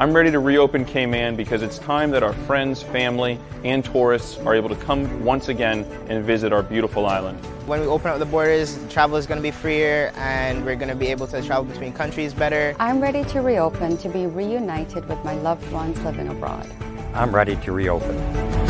[0.00, 4.54] I'm ready to reopen Cayman because it's time that our friends, family, and tourists are
[4.54, 7.38] able to come once again and visit our beautiful island.
[7.66, 10.88] When we open up the borders, travel is going to be freer and we're going
[10.88, 12.74] to be able to travel between countries better.
[12.80, 16.66] I'm ready to reopen to be reunited with my loved ones living abroad.
[17.12, 18.69] I'm ready to reopen.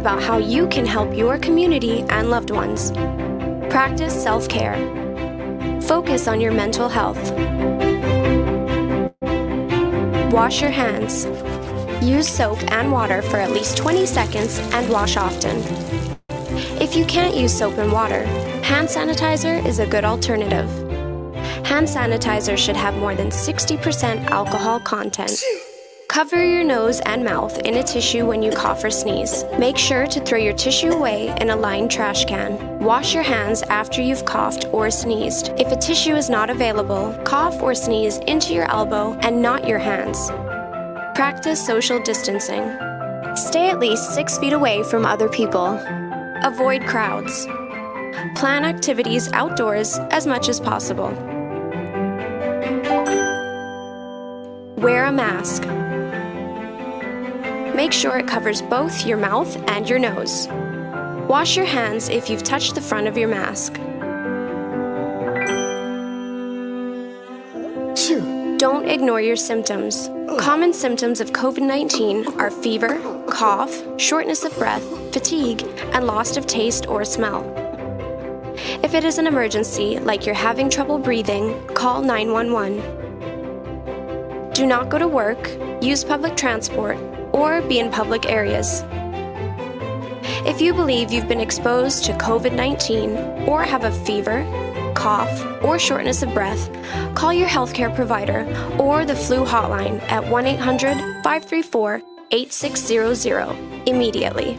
[0.00, 2.90] About how you can help your community and loved ones.
[3.68, 4.76] Practice self care.
[5.82, 7.22] Focus on your mental health.
[10.32, 11.26] Wash your hands.
[12.02, 15.58] Use soap and water for at least 20 seconds and wash often.
[16.80, 18.24] If you can't use soap and water,
[18.62, 20.70] hand sanitizer is a good alternative.
[21.66, 25.44] Hand sanitizer should have more than 60% alcohol content.
[26.10, 29.44] Cover your nose and mouth in a tissue when you cough or sneeze.
[29.60, 32.80] Make sure to throw your tissue away in a lined trash can.
[32.80, 35.50] Wash your hands after you've coughed or sneezed.
[35.56, 39.78] If a tissue is not available, cough or sneeze into your elbow and not your
[39.78, 40.32] hands.
[41.14, 42.64] Practice social distancing.
[43.36, 45.80] Stay at least six feet away from other people.
[46.42, 47.46] Avoid crowds.
[48.34, 51.10] Plan activities outdoors as much as possible.
[54.76, 55.62] Wear a mask.
[57.80, 60.48] Make sure it covers both your mouth and your nose.
[61.30, 63.72] Wash your hands if you've touched the front of your mask.
[68.58, 70.10] Don't ignore your symptoms.
[70.38, 75.62] Common symptoms of COVID 19 are fever, cough, shortness of breath, fatigue,
[75.94, 77.42] and loss of taste or smell.
[78.84, 82.82] If it is an emergency, like you're having trouble breathing, call 911.
[84.52, 85.48] Do not go to work,
[85.80, 86.98] use public transport,
[87.32, 88.82] or be in public areas.
[90.46, 94.44] If you believe you've been exposed to COVID 19 or have a fever,
[94.94, 96.70] cough, or shortness of breath,
[97.14, 98.46] call your healthcare provider
[98.78, 104.56] or the flu hotline at 1 800 534 8600 immediately.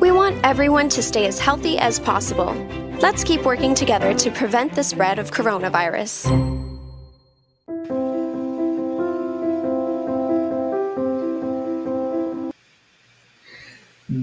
[0.00, 2.54] We want everyone to stay as healthy as possible.
[3.00, 6.57] Let's keep working together to prevent the spread of coronavirus.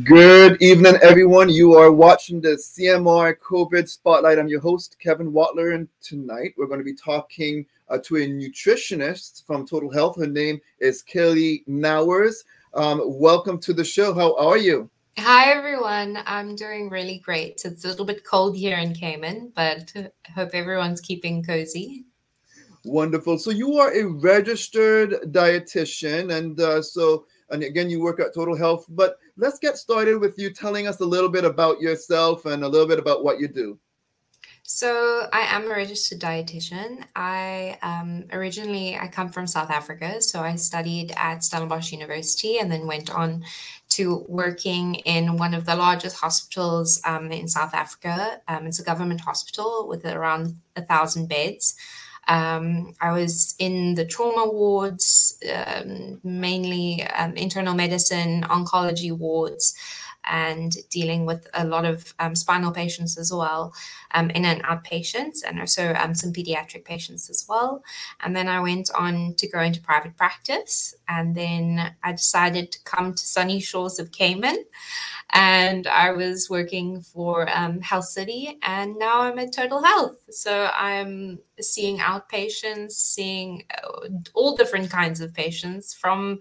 [0.06, 1.50] Good evening, everyone.
[1.50, 4.38] You are watching the CMR COVID Spotlight.
[4.38, 8.28] I'm your host, Kevin Watler, and tonight we're going to be talking uh, to a
[8.28, 10.20] nutritionist from Total Health.
[10.20, 12.44] Her name is Kelly Nowers.
[12.76, 14.14] Um, welcome to the show.
[14.14, 14.92] How are you?
[15.18, 16.20] Hi, everyone.
[16.28, 17.64] I'm doing really great.
[17.66, 19.92] It's a little bit cold here in Cayman, but
[20.36, 22.06] hope everyone's keeping cozy.
[22.84, 23.40] Wonderful.
[23.40, 28.56] So, you are a registered dietitian, and uh, so and again, you work at Total
[28.56, 28.86] Health.
[28.90, 32.68] But let's get started with you telling us a little bit about yourself and a
[32.68, 33.80] little bit about what you do.
[34.68, 37.04] So I am a registered dietitian.
[37.16, 42.72] I um, originally I come from South Africa, so I studied at Stellenbosch University and
[42.72, 43.44] then went on
[43.90, 48.42] to working in one of the largest hospitals um, in South Africa.
[48.48, 51.76] Um, it's a government hospital with around a thousand beds.
[52.28, 59.76] Um, I was in the trauma wards, um, mainly um, internal medicine, oncology wards,
[60.26, 63.74] and dealing with a lot of um, spinal patients as well,
[64.12, 67.84] um, in and outpatients, and also um, some pediatric patients as well.
[68.22, 72.84] And then I went on to go into private practice, and then I decided to
[72.84, 74.66] come to sunny shores of Cayman
[75.32, 80.18] and I was working for um, Health City, and now I'm at Total Health.
[80.30, 86.40] So I'm seeing outpatients, seeing uh, all different kinds of patients from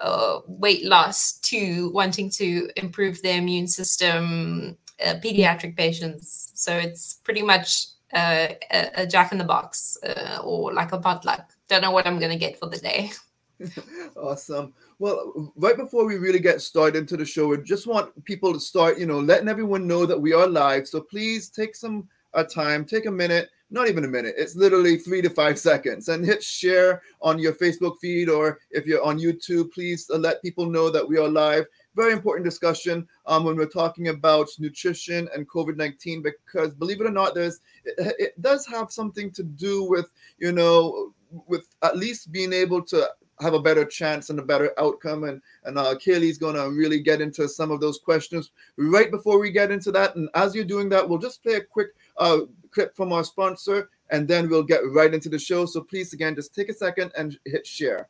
[0.00, 6.52] uh, weight loss to wanting to improve their immune system, uh, pediatric patients.
[6.54, 10.98] So it's pretty much uh, a, a, jack in the box uh, or like a
[10.98, 11.50] potluck.
[11.68, 13.10] Don't know what I'm going to get for the day.
[14.16, 14.74] awesome.
[14.98, 18.60] Well, right before we really get started into the show, we just want people to
[18.60, 20.86] start, you know, letting everyone know that we are live.
[20.86, 24.34] So please take some uh, time, take a minute, not even a minute.
[24.38, 28.86] It's literally three to five seconds, and hit share on your Facebook feed or if
[28.86, 31.66] you're on YouTube, please uh, let people know that we are live.
[31.96, 37.06] Very important discussion um, when we're talking about nutrition and COVID nineteen, because believe it
[37.06, 41.12] or not, there's it, it does have something to do with you know
[41.46, 43.08] with at least being able to
[43.40, 45.24] have a better chance and a better outcome.
[45.24, 49.50] And and uh, Kaylee's gonna really get into some of those questions right before we
[49.50, 50.16] get into that.
[50.16, 52.40] And as you're doing that, we'll just play a quick uh,
[52.70, 55.66] clip from our sponsor, and then we'll get right into the show.
[55.66, 58.08] So please, again, just take a second and hit share.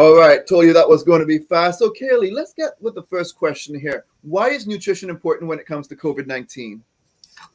[0.00, 1.78] All right, told you that was going to be fast.
[1.78, 4.06] So, Kaylee, let's get with the first question here.
[4.22, 6.82] Why is nutrition important when it comes to COVID 19?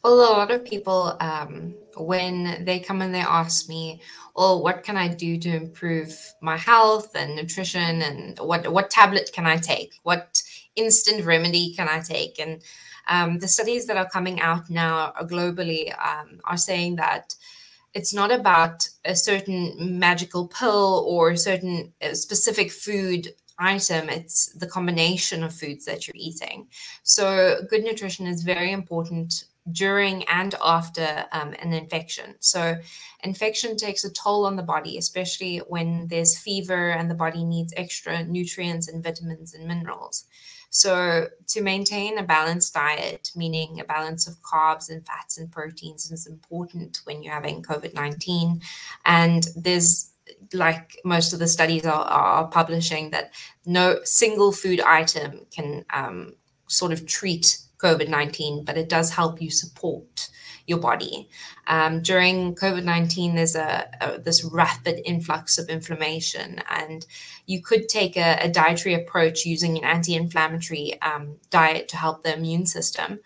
[0.03, 3.99] Well, a lot of people, um, when they come and they ask me,
[4.35, 9.31] "Oh, what can I do to improve my health and nutrition, and what what tablet
[9.33, 9.99] can I take?
[10.03, 10.39] What
[10.75, 12.61] instant remedy can I take?" And
[13.07, 17.33] um, the studies that are coming out now globally um, are saying that
[17.95, 24.09] it's not about a certain magical pill or a certain specific food item.
[24.09, 26.67] It's the combination of foods that you're eating.
[27.03, 32.35] So good nutrition is very important during and after um, an infection.
[32.41, 32.75] So
[33.23, 37.73] infection takes a toll on the body especially when there's fever and the body needs
[37.75, 40.25] extra nutrients and vitamins and minerals
[40.75, 46.11] so, to maintain a balanced diet, meaning a balance of carbs and fats and proteins,
[46.11, 48.61] is important when you're having COVID 19.
[49.05, 50.11] And there's
[50.51, 53.33] like most of the studies are, are publishing that
[53.65, 56.33] no single food item can um,
[56.67, 60.27] sort of treat COVID 19, but it does help you support
[60.67, 61.29] your body.
[61.67, 67.05] Um, during COVID nineteen, there's a, a, this rapid influx of inflammation, and
[67.45, 72.33] you could take a, a dietary approach using an anti-inflammatory um, diet to help the
[72.35, 73.19] immune system.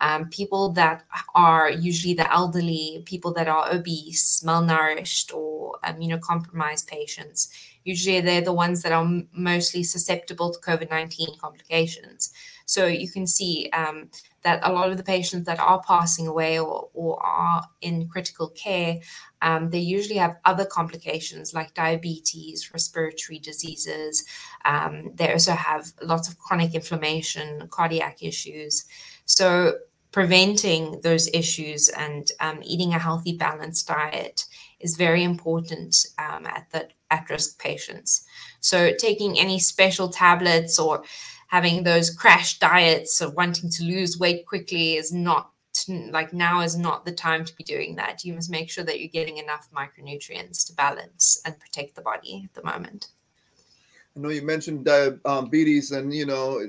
[0.00, 1.04] Um, people that
[1.36, 7.50] are usually the elderly, people that are obese, malnourished, or immunocompromised patients.
[7.84, 12.32] Usually, they're the ones that are m- mostly susceptible to COVID 19 complications.
[12.66, 14.10] So, you can see um,
[14.42, 18.48] that a lot of the patients that are passing away or, or are in critical
[18.50, 18.98] care,
[19.40, 24.24] um, they usually have other complications like diabetes, respiratory diseases.
[24.64, 28.84] Um, they also have lots of chronic inflammation, cardiac issues.
[29.24, 29.74] So,
[30.12, 34.44] preventing those issues and um, eating a healthy, balanced diet
[34.78, 38.24] is very important um, at the at-risk patients.
[38.60, 41.02] So, taking any special tablets or
[41.52, 45.50] having those crash diets of wanting to lose weight quickly is not
[46.10, 48.24] like now is not the time to be doing that.
[48.24, 52.42] You must make sure that you're getting enough micronutrients to balance and protect the body
[52.44, 53.08] at the moment.
[54.16, 56.66] I know you mentioned diabetes, and you know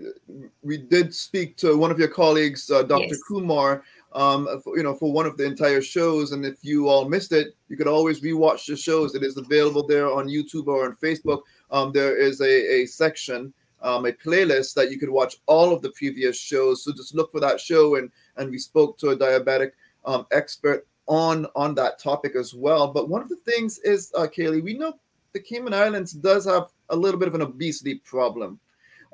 [0.63, 3.05] we did speak to one of your colleagues, uh, Dr.
[3.05, 3.23] Yes.
[3.23, 6.33] Kumar, um, for, you know, for one of the entire shows.
[6.33, 9.15] And if you all missed it, you could always rewatch the shows.
[9.15, 11.41] It is available there on YouTube or on Facebook.
[11.71, 15.81] Um, there is a, a section um, a playlist that you could watch all of
[15.81, 16.83] the previous shows.
[16.83, 19.71] So just look for that show, and and we spoke to a diabetic
[20.05, 22.87] um, expert on on that topic as well.
[22.87, 24.93] But one of the things is, uh, Kaylee, we know
[25.33, 28.59] the Cayman Islands does have a little bit of an obesity problem.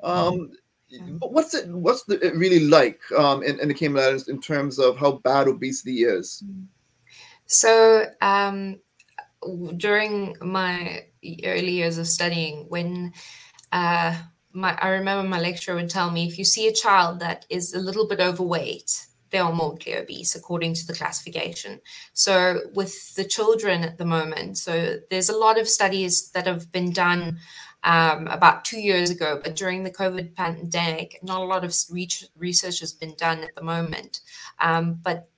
[0.02, 0.52] Um,
[1.20, 4.40] but what's it what's the, it really like um, in, in the Cayman Islands in
[4.40, 6.42] terms of how bad obesity is?
[7.46, 8.78] So um,
[9.76, 11.04] during my
[11.44, 13.12] early years of studying, when
[13.72, 14.16] uh,
[14.52, 17.74] my I remember my lecturer would tell me if you see a child that is
[17.74, 21.80] a little bit overweight, they are morbidly obese according to the classification.
[22.12, 26.70] So with the children at the moment, so there's a lot of studies that have
[26.72, 27.38] been done
[27.82, 31.74] um, about two years ago, but during the COVID pandemic, not a lot of
[32.36, 34.20] research has been done at the moment.
[34.58, 35.29] Um, but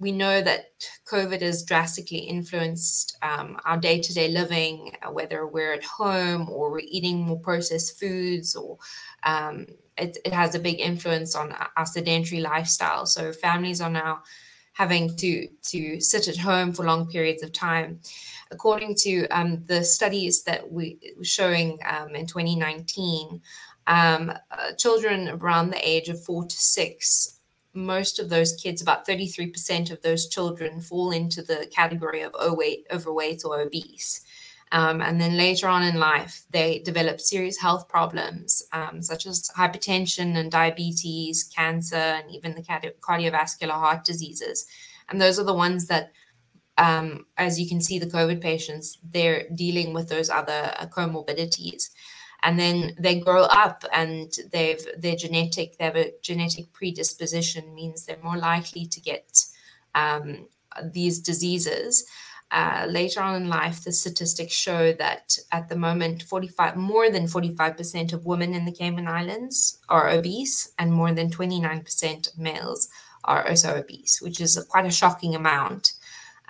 [0.00, 0.72] we know that
[1.06, 6.48] COVID has drastically influenced um, our day to day living, uh, whether we're at home
[6.48, 8.78] or we're eating more processed foods, or
[9.24, 9.66] um,
[9.98, 13.04] it, it, has a big influence on our sedentary lifestyle.
[13.04, 14.22] So families are now
[14.72, 18.00] having to, to sit at home for long periods of time.
[18.50, 23.42] According to um, the studies that we were showing um, in 2019,
[23.86, 27.39] um, uh, children around the age of four to six
[27.72, 33.44] most of those kids, about 33% of those children, fall into the category of overweight,
[33.44, 34.22] or obese.
[34.72, 39.50] Um, and then later on in life, they develop serious health problems um, such as
[39.56, 42.62] hypertension and diabetes, cancer, and even the
[43.00, 44.66] cardiovascular heart diseases.
[45.08, 46.12] And those are the ones that,
[46.78, 51.90] um, as you can see, the COVID patients, they're dealing with those other uh, comorbidities.
[52.42, 58.04] And then they grow up and they've their genetic, they have a genetic predisposition, means
[58.04, 59.44] they're more likely to get
[59.94, 60.46] um,
[60.92, 62.06] these diseases.
[62.52, 67.26] Uh, later on in life, the statistics show that at the moment, 45 more than
[67.26, 72.88] 45% of women in the Cayman Islands are obese, and more than 29% of males
[73.24, 75.92] are also obese, which is a, quite a shocking amount.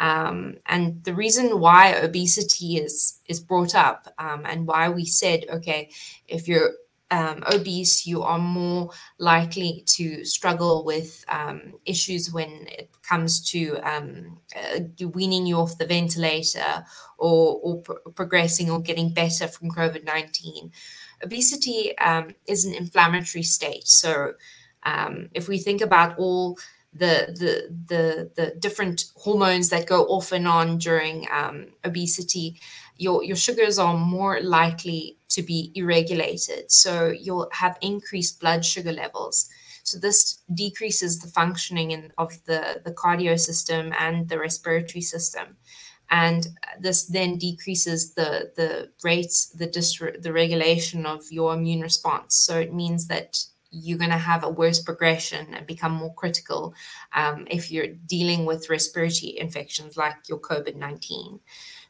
[0.01, 5.45] Um, and the reason why obesity is is brought up um, and why we said,
[5.51, 5.91] okay,
[6.27, 6.73] if you're
[7.11, 13.77] um, obese, you are more likely to struggle with um, issues when it comes to
[13.83, 16.85] um, uh, weaning you off the ventilator
[17.19, 17.83] or, or
[18.15, 20.71] progressing or getting better from COVID 19.
[21.23, 23.87] Obesity um, is an inflammatory state.
[23.87, 24.33] So,
[25.35, 26.57] if we think about all
[26.93, 32.61] the the the the different hormones that go off and on during um, obesity,
[32.97, 36.71] your your sugars are more likely to be irregulated.
[36.71, 39.49] So you'll have increased blood sugar levels.
[39.83, 45.57] So this decreases the functioning in, of the, the cardio system and the respiratory system.
[46.11, 46.49] And
[46.81, 52.35] this then decreases the, the rates, the, dysre- the regulation of your immune response.
[52.35, 56.75] So it means that you're going to have a worse progression and become more critical
[57.15, 61.41] um, if you're dealing with respiratory infections like your COVID 19.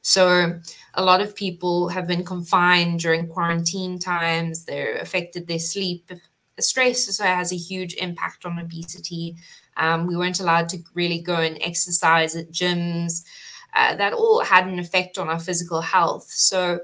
[0.03, 0.59] So
[0.95, 4.65] a lot of people have been confined during quarantine times.
[4.65, 6.11] They're affected their sleep.
[6.59, 9.37] Stress also has a huge impact on obesity.
[9.77, 13.25] Um, we weren't allowed to really go and exercise at gyms.
[13.75, 16.27] Uh, that all had an effect on our physical health.
[16.29, 16.81] So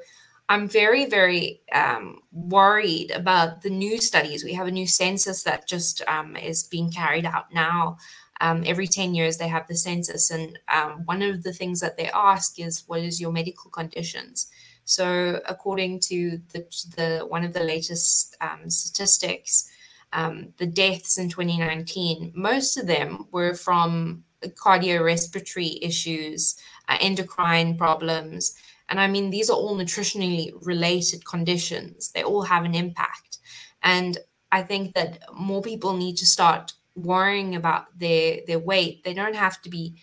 [0.49, 4.45] I'm very, very um, worried about the new studies.
[4.45, 7.99] We have a new census that just um, is being carried out now
[8.41, 11.97] um, every 10 years they have the census and um, one of the things that
[11.97, 14.51] they ask is what is your medical conditions
[14.85, 16.61] so according to the,
[16.97, 19.71] the one of the latest um, statistics
[20.13, 26.57] um, the deaths in 2019 most of them were from cardiorespiratory issues
[26.89, 28.57] uh, endocrine problems
[28.89, 33.39] and i mean these are all nutritionally related conditions they all have an impact
[33.83, 34.19] and
[34.53, 39.05] i think that more people need to start worrying about their their weight.
[39.05, 39.95] They don't have to be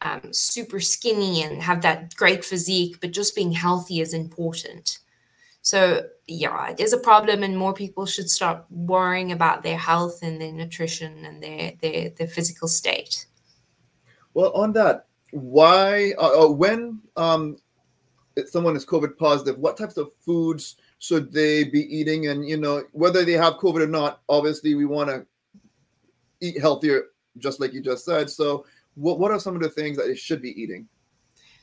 [0.00, 4.98] um, super skinny and have that great physique, but just being healthy is important.
[5.62, 10.20] So yeah, it is a problem, and more people should start worrying about their health
[10.22, 13.26] and their nutrition and their their, their physical state.
[14.32, 17.56] Well, on that, why uh, uh when um,
[18.46, 22.28] someone is COVID positive, what types of foods should they be eating?
[22.28, 25.26] And you know, whether they have COVID or not, obviously we want to
[26.40, 27.04] eat healthier,
[27.38, 28.30] just like you just said.
[28.30, 30.88] So, what what are some of the things that they should be eating?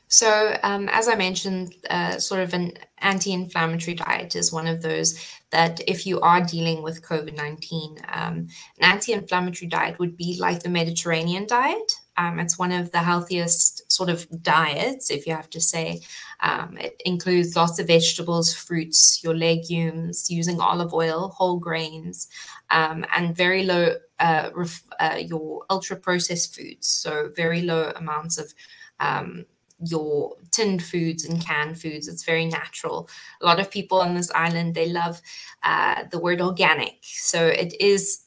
[0.08, 4.82] So, um, as I mentioned, uh, sort of an anti inflammatory diet is one of
[4.82, 5.18] those
[5.50, 8.46] that, if you are dealing with COVID 19, um,
[8.78, 11.92] an anti inflammatory diet would be like the Mediterranean diet.
[12.16, 16.00] Um, it's one of the healthiest sort of diets, if you have to say.
[16.40, 22.28] Um, it includes lots of vegetables, fruits, your legumes, using olive oil, whole grains,
[22.70, 26.86] um, and very low uh, ref- uh, your ultra processed foods.
[26.86, 28.52] So, very low amounts of
[29.00, 29.44] um,
[29.78, 32.08] your tinned foods and canned foods.
[32.08, 33.08] It's very natural.
[33.40, 35.20] A lot of people on this island they love
[35.62, 36.98] uh, the word organic.
[37.02, 38.24] So it is,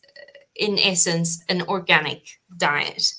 [0.56, 3.13] in essence, an organic diet.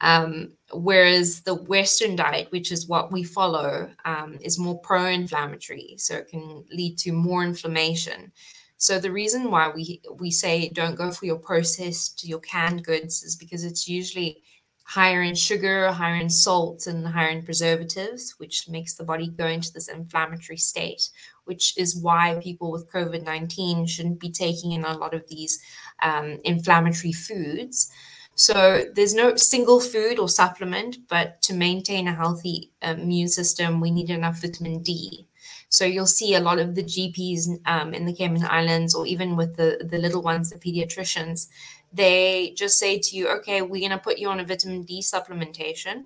[0.00, 6.14] Um, whereas the Western diet, which is what we follow, um, is more pro-inflammatory, so
[6.16, 8.32] it can lead to more inflammation.
[8.76, 13.24] So the reason why we we say don't go for your processed, your canned goods
[13.24, 14.40] is because it's usually
[14.88, 19.46] higher in sugar, higher in salt, and higher in preservatives, which makes the body go
[19.46, 21.10] into this inflammatory state,
[21.44, 25.60] which is why people with COVID 19 shouldn't be taking in a lot of these
[26.02, 27.90] um, inflammatory foods.
[28.38, 33.80] So there's no single food or supplement, but to maintain a healthy um, immune system,
[33.80, 35.26] we need enough vitamin D.
[35.70, 39.34] So you'll see a lot of the GPs um, in the Cayman Islands, or even
[39.34, 41.48] with the the little ones, the pediatricians,
[41.92, 45.00] they just say to you, okay, we're going to put you on a vitamin D
[45.02, 46.04] supplementation.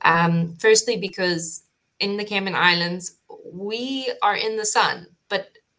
[0.00, 1.62] Um, firstly, because
[2.00, 3.18] in the Cayman Islands,
[3.52, 5.08] we are in the sun,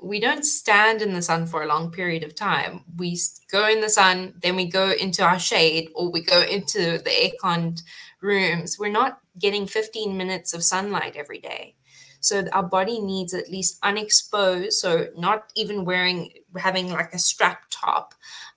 [0.01, 2.82] we don't stand in the sun for a long period of time.
[2.98, 3.18] We
[3.51, 7.24] go in the sun, then we go into our shade, or we go into the
[7.24, 7.82] air-conned
[8.22, 8.77] rooms.
[8.80, 11.75] We're not getting 15 minutes of sunlight every day.
[12.20, 17.62] So our body needs at least unexposed, so not even wearing, having like a strap
[17.70, 18.13] top.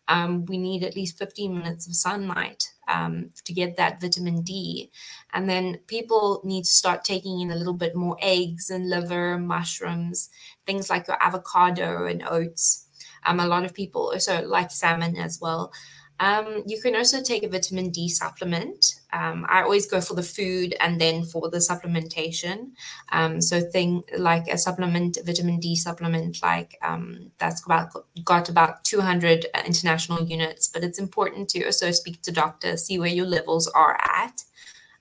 [0.09, 4.91] Um, we need at least 15 minutes of sunlight um, to get that vitamin D.
[5.33, 9.39] And then people need to start taking in a little bit more eggs and liver,
[9.39, 10.31] mushrooms,
[10.67, 12.87] things like your avocado and oats.
[13.27, 15.73] Um, a lot of people also like salmon as well.
[16.19, 19.00] Um, you can also take a vitamin D supplement.
[19.13, 22.73] Um, I always go for the food and then for the supplementation.
[23.13, 27.91] Um, so thing like a supplement, vitamin D supplement, like um, that's about
[28.25, 30.69] got about 200 international units.
[30.69, 34.45] But it's important to also speak to doctors, see where your levels are at.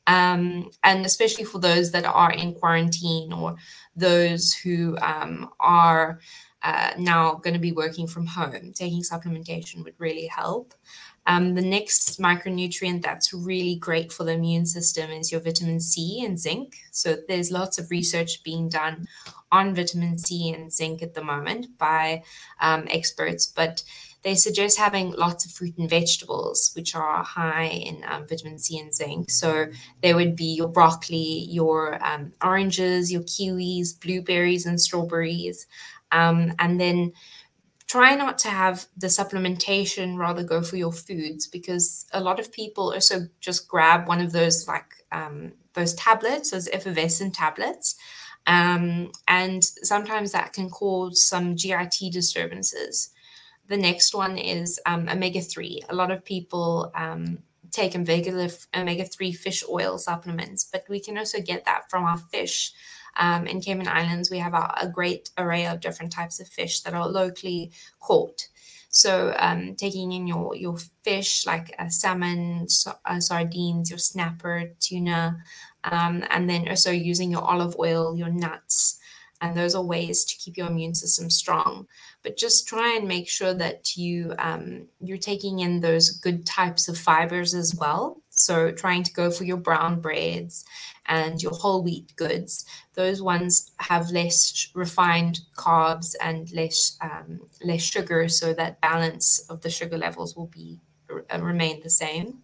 [0.08, 3.58] Um, and especially for those that are in quarantine or
[3.96, 6.20] those who um, are
[6.64, 10.74] uh, now going to be working from home, taking supplementation would really help.
[11.30, 16.24] Um, the next micronutrient that's really great for the immune system is your vitamin C
[16.26, 16.78] and zinc.
[16.92, 19.08] So there's lots of research being done
[19.52, 22.24] on vitamin C and zinc at the moment by
[22.60, 23.84] um, experts, but
[24.24, 28.80] they suggest having lots of fruit and vegetables, which are high in um, vitamin C
[28.80, 29.30] and zinc.
[29.30, 29.68] So
[30.02, 35.68] there would be your broccoli, your um, oranges, your kiwis, blueberries, and strawberries.
[36.12, 37.14] Um, and then
[37.90, 42.52] try not to have the supplementation rather go for your foods because a lot of
[42.52, 47.96] people also just grab one of those like um, those tablets those effervescent tablets
[48.46, 53.12] um, and sometimes that can cause some GIT disturbances.
[53.68, 57.40] The next one is um, omega-3 a lot of people um,
[57.72, 62.72] take omega-3 fish oil supplements but we can also get that from our fish
[63.18, 66.82] um, in Cayman Islands, we have a, a, great array of different types of fish
[66.82, 68.48] that are locally caught.
[68.90, 74.72] So um, taking in your your fish like a salmon, so, uh, sardines, your snapper,
[74.80, 75.38] tuna,
[75.84, 79.00] um, and then also using your olive oil, your nuts,
[79.42, 81.88] and those are ways to keep your immune system strong.
[82.24, 86.88] But just try and make sure that you um, you're taking in those good types
[86.88, 88.19] of fibers as well.
[88.40, 90.66] So trying to go for your brown breads
[91.06, 92.66] and your whole wheat goods.
[92.94, 99.62] Those ones have less refined carbs and less um, less sugar, so that balance of
[99.62, 100.80] the sugar levels will be
[101.12, 102.40] uh, remain the same.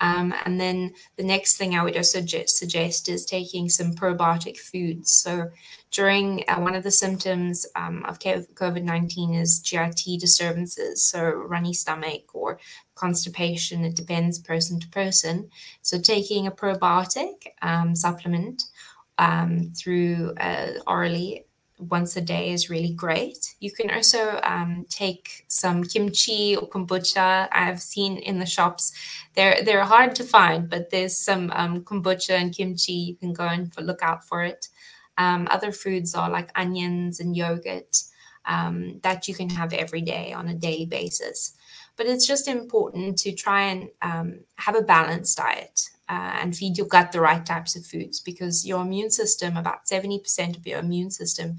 [0.00, 5.12] Um, and then the next thing I would also suggest is taking some probiotic foods.
[5.12, 5.50] So
[5.90, 11.72] during uh, one of the symptoms um, of COVID 19 is GIT disturbances, so runny
[11.72, 12.58] stomach or
[12.94, 13.84] constipation.
[13.84, 15.50] It depends person to person.
[15.82, 18.64] So taking a probiotic um, supplement
[19.18, 21.44] um, through uh, orally
[21.78, 23.54] once a day is really great.
[23.60, 27.48] You can also um, take some kimchi or kombucha.
[27.50, 28.92] I've seen in the shops.
[29.34, 32.92] They're they're hard to find, but there's some um, kombucha and kimchi.
[32.92, 34.68] You can go and look out for it.
[35.18, 38.02] Um, other foods are like onions and yogurt
[38.46, 41.54] um, that you can have every day on a daily basis.
[41.96, 45.90] But it's just important to try and um, have a balanced diet.
[46.06, 49.86] Uh, and feed your gut the right types of foods because your immune system, about
[49.86, 51.56] 70% of your immune system,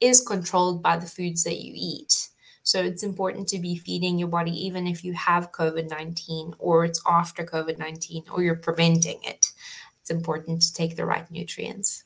[0.00, 2.30] is controlled by the foods that you eat.
[2.62, 6.84] So it's important to be feeding your body even if you have COVID 19 or
[6.84, 9.46] it's after COVID 19 or you're preventing it.
[10.00, 12.04] It's important to take the right nutrients.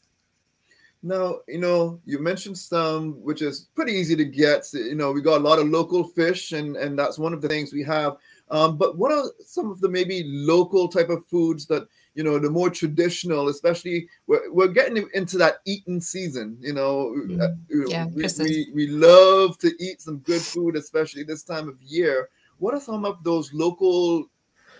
[1.02, 4.66] Now, you know, you mentioned some, which is pretty easy to get.
[4.72, 7.48] You know, we got a lot of local fish, and and that's one of the
[7.48, 8.16] things we have.
[8.50, 12.38] Um, but what are some of the maybe local type of foods that you know
[12.38, 17.40] the more traditional especially we're, we're getting into that eating season you know mm.
[17.40, 17.48] Uh,
[17.88, 22.28] yeah, we, we, we love to eat some good food especially this time of year
[22.58, 24.24] what are some of those local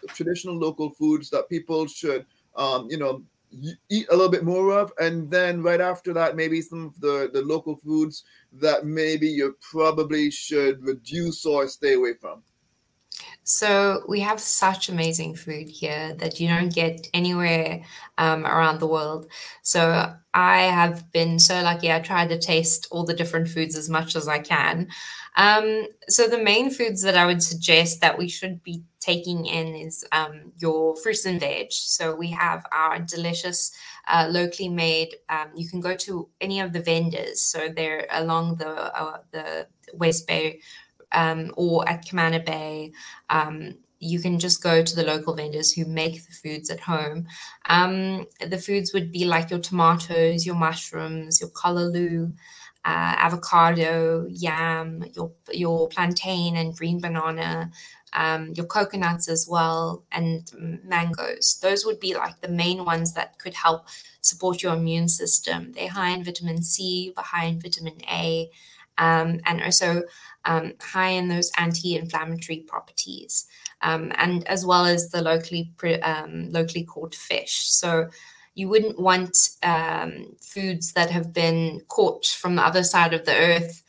[0.08, 2.24] traditional local foods that people should
[2.56, 3.22] um, you know
[3.90, 7.30] eat a little bit more of and then right after that maybe some of the
[7.32, 12.42] the local foods that maybe you probably should reduce or stay away from
[13.48, 17.80] so we have such amazing food here that you don't get anywhere
[18.18, 19.30] um, around the world.
[19.62, 21.92] So I have been so lucky.
[21.92, 24.88] I try to taste all the different foods as much as I can.
[25.36, 29.76] Um, so the main foods that I would suggest that we should be taking in
[29.76, 31.70] is um, your fruits and veg.
[31.70, 33.70] So we have our delicious
[34.08, 35.14] uh, locally made.
[35.28, 37.42] Um, you can go to any of the vendors.
[37.42, 40.60] So they're along the uh, the West Bay
[41.12, 42.92] um, or at Camana Bay.
[43.30, 47.26] Um, you can just go to the local vendors who make the foods at home.
[47.68, 52.34] Um, the foods would be like your tomatoes, your mushrooms, your callaloo,
[52.84, 57.70] uh, avocado, yam, your your plantain and green banana,
[58.12, 60.52] um, your coconuts as well, and
[60.84, 61.58] mangoes.
[61.62, 63.86] Those would be like the main ones that could help
[64.20, 65.72] support your immune system.
[65.72, 68.50] They're high in vitamin C, high in vitamin A,
[68.98, 70.02] um, and also
[70.44, 73.46] um, high in those anti-inflammatory properties,
[73.82, 77.68] um, and as well as the locally um, locally caught fish.
[77.70, 78.08] So
[78.54, 83.34] you wouldn't want um, foods that have been caught from the other side of the
[83.34, 83.82] earth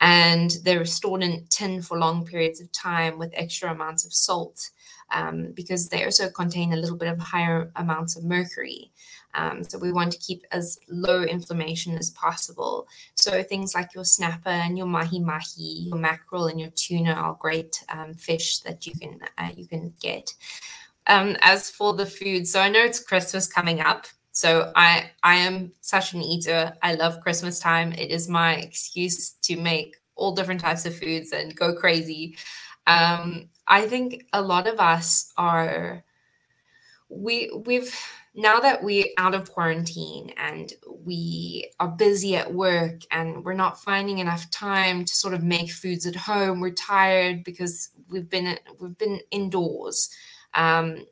[0.00, 4.70] and they're stored in tin for long periods of time with extra amounts of salt
[5.10, 8.92] um, because they also contain a little bit of higher amounts of mercury.
[9.34, 12.88] Um, so we want to keep as low inflammation as possible.
[13.14, 17.36] So things like your snapper and your mahi mahi, your mackerel and your tuna are
[17.38, 20.34] great um, fish that you can uh, you can get.
[21.06, 24.06] Um, as for the food, so I know it's Christmas coming up.
[24.32, 26.72] So I I am such an eater.
[26.82, 27.92] I love Christmas time.
[27.92, 32.36] It is my excuse to make all different types of foods and go crazy.
[32.86, 36.04] Um, I think a lot of us are
[37.08, 37.94] we we've
[38.34, 40.72] now that we're out of quarantine and
[41.04, 45.70] we are busy at work and we're not finding enough time to sort of make
[45.70, 50.10] foods at home we're tired because we've been we've been indoors.
[50.54, 51.04] Um,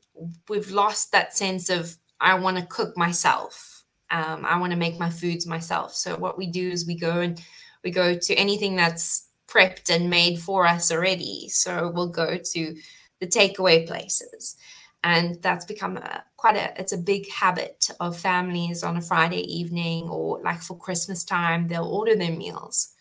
[0.48, 3.84] we've lost that sense of i want to cook myself.
[4.10, 5.94] Um, i want to make my foods myself.
[5.94, 7.40] So what we do is we go and
[7.82, 11.48] we go to anything that's prepped and made for us already.
[11.48, 12.76] So we'll go to
[13.20, 14.56] the takeaway places
[15.04, 19.40] and that's become a, quite a it's a big habit of families on a friday
[19.40, 22.94] evening or like for christmas time they'll order their meals.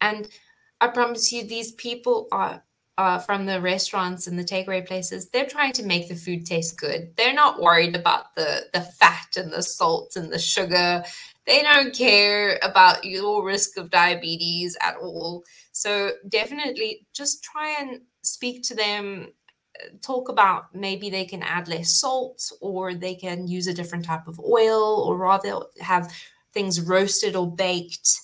[0.00, 0.28] And
[0.80, 2.62] i promise you these people are
[2.96, 6.78] uh, from the restaurants and the takeaway places they're trying to make the food taste
[6.78, 7.12] good.
[7.16, 11.02] They're not worried about the the fat and the salt and the sugar.
[11.46, 15.42] They don't care about your risk of diabetes at all.
[15.72, 19.32] So definitely just try and speak to them
[20.02, 24.26] talk about maybe they can add less salt or they can use a different type
[24.26, 26.12] of oil or rather have
[26.52, 28.20] things roasted or baked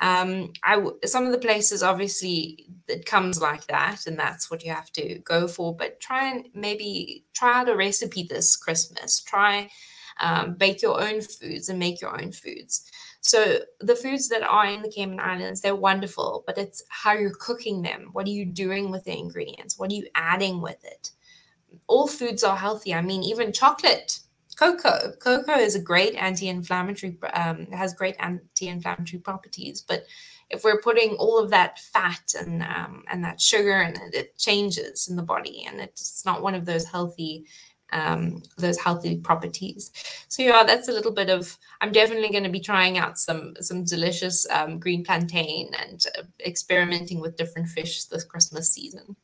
[0.00, 4.72] um, I some of the places obviously it comes like that, and that's what you
[4.72, 5.74] have to go for.
[5.74, 9.20] But try and maybe try out a recipe this Christmas.
[9.20, 9.70] Try
[10.20, 12.88] um, bake your own foods and make your own foods.
[13.20, 17.34] So the foods that are in the Cayman Islands, they're wonderful, but it's how you're
[17.34, 18.10] cooking them.
[18.12, 19.78] What are you doing with the ingredients?
[19.78, 21.10] What are you adding with it?
[21.88, 22.94] All foods are healthy.
[22.94, 24.20] I mean, even chocolate,
[24.56, 25.12] cocoa.
[25.20, 29.82] Cocoa is a great anti-inflammatory, um, has great anti-inflammatory properties.
[29.82, 30.04] But
[30.50, 34.38] if we're putting all of that fat and um, and that sugar and it, it
[34.38, 37.44] changes in the body, and it's not one of those healthy
[37.92, 39.92] um, those healthy properties.
[40.28, 41.56] So yeah, that's a little bit of.
[41.80, 46.22] I'm definitely going to be trying out some some delicious um, green plantain and uh,
[46.44, 49.16] experimenting with different fish this Christmas season.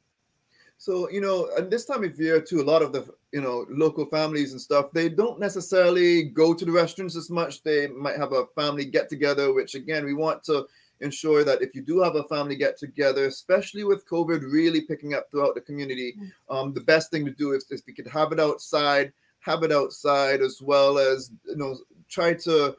[0.79, 3.67] So you know, and this time of year too, a lot of the you know
[3.71, 7.63] local families and stuff, they don't necessarily go to the restaurants as much.
[7.63, 10.67] They might have a family get together, which again, we want to
[11.05, 15.15] ensure that if you do have a family get together, especially with COVID really picking
[15.15, 16.31] up throughout the community, mm.
[16.55, 19.73] um, the best thing to do is, if we could have it outside, have it
[19.73, 21.77] outside as well as you know
[22.09, 22.75] try to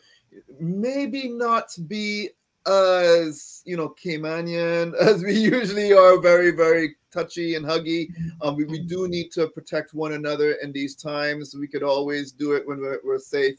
[0.60, 2.30] maybe not be
[2.68, 8.10] as you know Caymanian as we usually are, very very touchy and huggy.
[8.42, 11.56] Um, we, we do need to protect one another in these times.
[11.56, 13.58] We could always do it when we're, we're safe,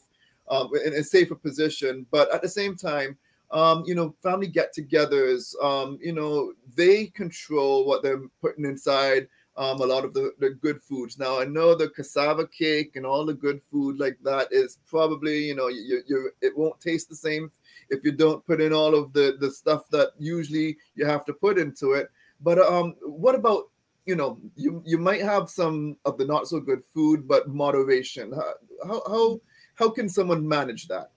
[0.49, 2.05] um, in a safer position.
[2.11, 3.17] But at the same time,
[3.51, 9.81] um, you know, family get-togethers, um, you know, they control what they're putting inside um,
[9.81, 11.17] a lot of the, the good foods.
[11.17, 15.45] Now, I know the cassava cake and all the good food like that is probably,
[15.45, 17.51] you know, you, you it won't taste the same
[17.89, 21.33] if you don't put in all of the the stuff that usually you have to
[21.33, 22.09] put into it.
[22.41, 23.69] But um, what about
[24.05, 28.31] you know, you you might have some of the not so good food, but moderation.
[28.31, 28.53] How
[28.85, 29.41] how how,
[29.75, 31.09] how can someone manage that?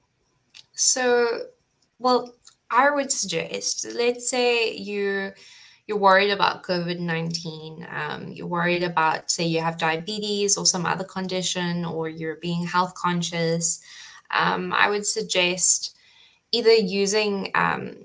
[0.73, 1.43] So
[2.01, 2.35] well,
[2.71, 5.33] I would suggest, let's say you
[5.87, 10.87] you're worried about COVID nineteen, um, you're worried about, say, you have diabetes or some
[10.87, 13.81] other condition, or you're being health conscious.
[14.31, 15.97] Um, I would suggest
[16.53, 17.97] either using um,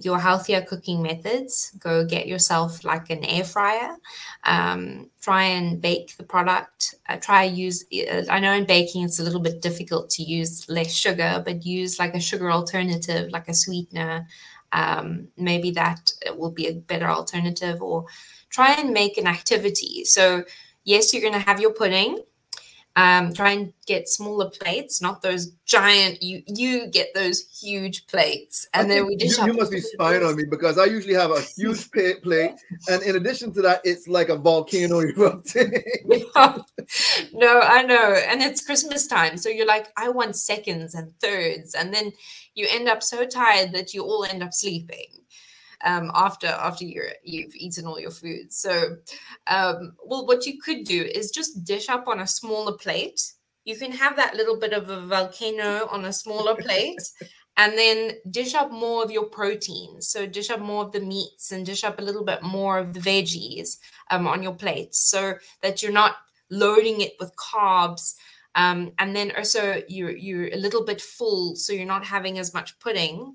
[0.00, 3.96] your healthier cooking methods, go get yourself like an air fryer.
[4.44, 6.94] Um, try and bake the product.
[7.08, 7.84] Uh, try use.
[7.92, 11.64] Uh, I know in baking it's a little bit difficult to use less sugar, but
[11.64, 14.26] use like a sugar alternative, like a sweetener.
[14.72, 17.82] Um, maybe that will be a better alternative.
[17.82, 18.06] Or
[18.50, 20.04] try and make an activity.
[20.04, 20.44] So
[20.84, 22.18] yes, you're going to have your pudding.
[22.94, 26.22] Um, try and get smaller plates, not those giant.
[26.22, 29.38] You you get those huge plates, and then we just.
[29.40, 32.52] You, you must be spying on me because I usually have a huge plate,
[32.88, 35.72] and in addition to that, it's like a volcano erupting.
[37.32, 41.74] no, I know, and it's Christmas time, so you're like, I want seconds and thirds,
[41.74, 42.12] and then
[42.54, 45.21] you end up so tired that you all end up sleeping
[45.84, 48.52] um, after after you you've eaten all your food.
[48.52, 48.96] So,
[49.46, 53.20] um, well, what you could do is just dish up on a smaller plate.
[53.64, 57.00] You can have that little bit of a volcano on a smaller plate.
[57.56, 60.08] and then dish up more of your proteins.
[60.08, 62.94] So dish up more of the meats and dish up a little bit more of
[62.94, 63.76] the veggies
[64.10, 66.16] um, on your plate, so that you're not
[66.50, 68.14] loading it with carbs.
[68.54, 72.54] Um, and then also you're you're a little bit full, so you're not having as
[72.54, 73.34] much pudding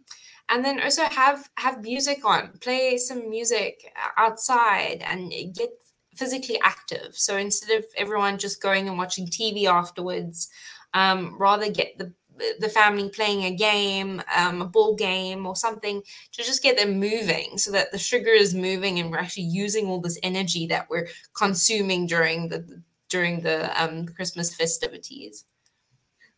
[0.50, 5.70] and then also have have music on play some music outside and get
[6.16, 7.16] physically active.
[7.16, 10.50] So instead of everyone just going and watching tv afterwards
[10.94, 12.14] um, rather get the
[12.60, 17.00] the family playing a game um, a ball game or something to just get them
[17.00, 20.88] moving so that the sugar is moving and we're actually using all this energy that
[20.88, 25.46] we're consuming during the during the um, christmas festivities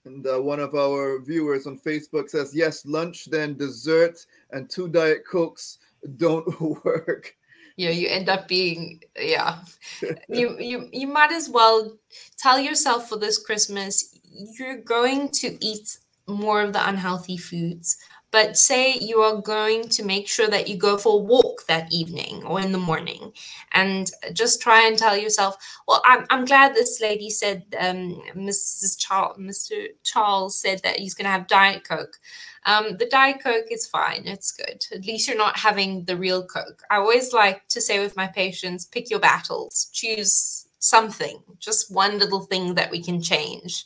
[0.06, 4.88] and uh, one of our viewers on Facebook says, yes, lunch, then dessert, and two
[4.88, 5.80] Diet Cokes
[6.18, 7.36] don't work.
[7.76, 9.60] Yeah, you end up being, yeah.
[10.30, 11.98] you, you, you might as well
[12.38, 14.20] tell yourself for this Christmas,
[14.58, 17.98] you're going to eat more of the unhealthy foods
[18.32, 21.92] but say you are going to make sure that you go for a walk that
[21.92, 23.32] evening or in the morning
[23.74, 28.98] and just try and tell yourself well i'm, I'm glad this lady said um, mrs
[28.98, 32.20] charles mr charles said that he's going to have diet coke.
[32.66, 34.86] Um, the diet coke is fine it's good.
[34.92, 36.84] At least you're not having the real coke.
[36.92, 39.90] I always like to say with my patients pick your battles.
[39.94, 43.86] Choose something just one little thing that we can change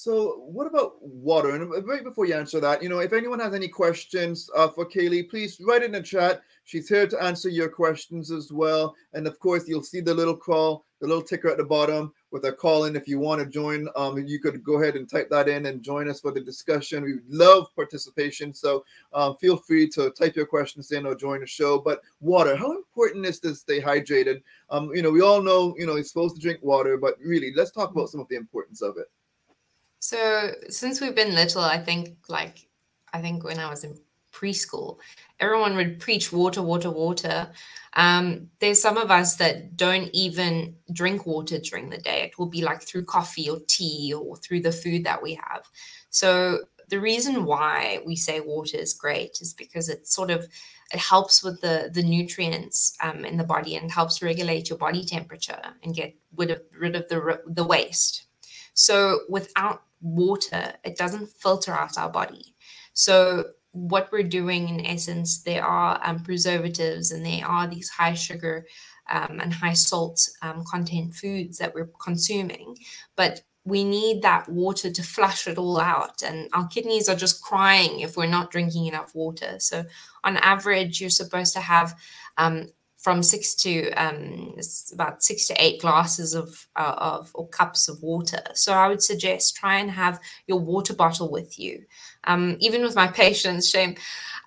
[0.00, 1.50] so, what about water?
[1.54, 4.68] And uh, right before you answer that, you know, if anyone has any questions uh,
[4.68, 6.40] for Kaylee, please write in the chat.
[6.64, 8.96] She's here to answer your questions as well.
[9.12, 12.46] And of course, you'll see the little call, the little ticker at the bottom with
[12.46, 12.96] a call in.
[12.96, 15.82] If you want to join, um, you could go ahead and type that in and
[15.82, 17.04] join us for the discussion.
[17.04, 18.54] We love participation.
[18.54, 21.78] So um, feel free to type your questions in or join the show.
[21.78, 24.40] But water, how important is to stay hydrated?
[24.70, 27.52] Um, you know, we all know, you know, you're supposed to drink water, but really,
[27.54, 29.10] let's talk about some of the importance of it.
[30.10, 32.66] So since we've been little, I think like
[33.12, 33.96] I think when I was in
[34.32, 34.98] preschool,
[35.38, 37.48] everyone would preach water, water, water.
[37.92, 42.22] Um, there's some of us that don't even drink water during the day.
[42.24, 45.62] It will be like through coffee or tea or through the food that we have.
[46.08, 50.44] So the reason why we say water is great is because it sort of
[50.92, 55.04] it helps with the the nutrients um, in the body and helps regulate your body
[55.04, 58.24] temperature and get rid of rid of the the waste.
[58.74, 62.54] So without water, it doesn't filter out our body.
[62.92, 68.14] So what we're doing in essence, there are um, preservatives and there are these high
[68.14, 68.66] sugar
[69.10, 72.76] um, and high salt um, content foods that we're consuming,
[73.16, 76.22] but we need that water to flush it all out.
[76.22, 79.56] And our kidneys are just crying if we're not drinking enough water.
[79.58, 79.84] So,
[80.24, 81.94] on average, you're supposed to have
[82.38, 82.68] um,
[83.00, 84.56] from six to um,
[84.92, 88.42] about six to eight glasses of, uh, of or cups of water.
[88.54, 91.84] So I would suggest try and have your water bottle with you.
[92.24, 93.96] Um, even with my patients, shame,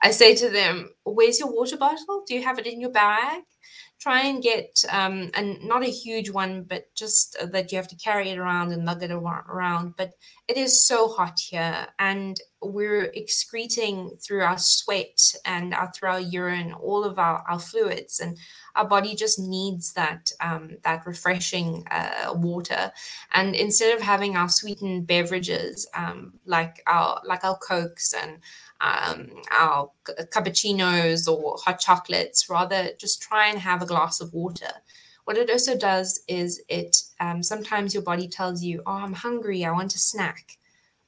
[0.03, 2.23] I say to them, "Where's your water bottle?
[2.27, 3.43] Do you have it in your bag?"
[4.03, 7.95] Try and get um, and not a huge one, but just that you have to
[7.95, 9.93] carry it around and lug it around.
[9.95, 10.11] But
[10.49, 16.19] it is so hot here, and we're excreting through our sweat and our, through our
[16.19, 18.37] urine all of our, our fluids, and
[18.75, 22.91] our body just needs that um, that refreshing uh, water.
[23.33, 28.39] And instead of having our sweetened beverages um, like our like our cokes and
[28.83, 29.89] um, our
[30.33, 34.71] cappuccinos or hot chocolates, rather just try and have a glass of water.
[35.23, 39.63] What it also does is it um, sometimes your body tells you, Oh, I'm hungry,
[39.63, 40.57] I want a snack.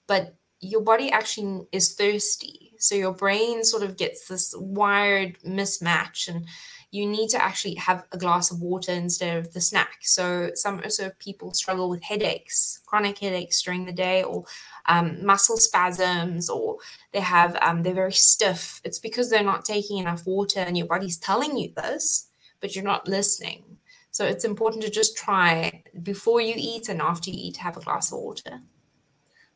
[0.07, 2.73] But your body actually is thirsty.
[2.79, 6.47] So your brain sort of gets this wired mismatch and
[6.95, 9.97] you need to actually have a glass of water instead of the snack.
[10.01, 14.45] So some also people struggle with headaches, chronic headaches during the day, or
[14.88, 16.77] um, muscle spasms or
[17.12, 18.79] they have um, they're very stiff.
[18.86, 22.29] It's because they're not taking enough water and your body's telling you this
[22.62, 23.63] but you're not listening.
[24.12, 27.81] So it's important to just try before you eat and after you eat have a
[27.81, 28.62] glass of water.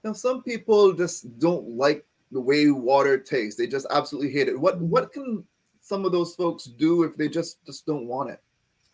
[0.04, 3.58] Now some people just don't like the way water tastes.
[3.58, 4.60] They just absolutely hate it.
[4.60, 5.46] What what can
[5.82, 8.42] some of those folks do if they just just don't want it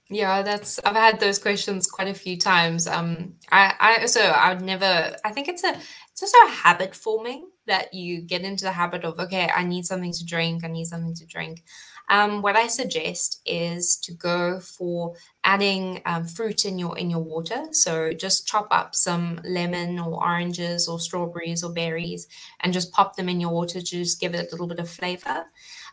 [0.10, 2.86] Yeah, that's I've had those questions quite a few times.
[2.86, 5.16] Um, I I also I would never.
[5.26, 5.74] I think it's a
[6.12, 9.86] it's also a habit forming that you get into the habit of okay, I need
[9.86, 10.64] something to drink.
[10.64, 11.64] I need something to drink.
[12.10, 17.24] Um, what I suggest is to go for adding um, fruit in your in your
[17.24, 17.66] water.
[17.72, 22.28] So just chop up some lemon or oranges or strawberries or berries
[22.62, 24.90] and just pop them in your water to just give it a little bit of
[24.90, 25.46] flavor.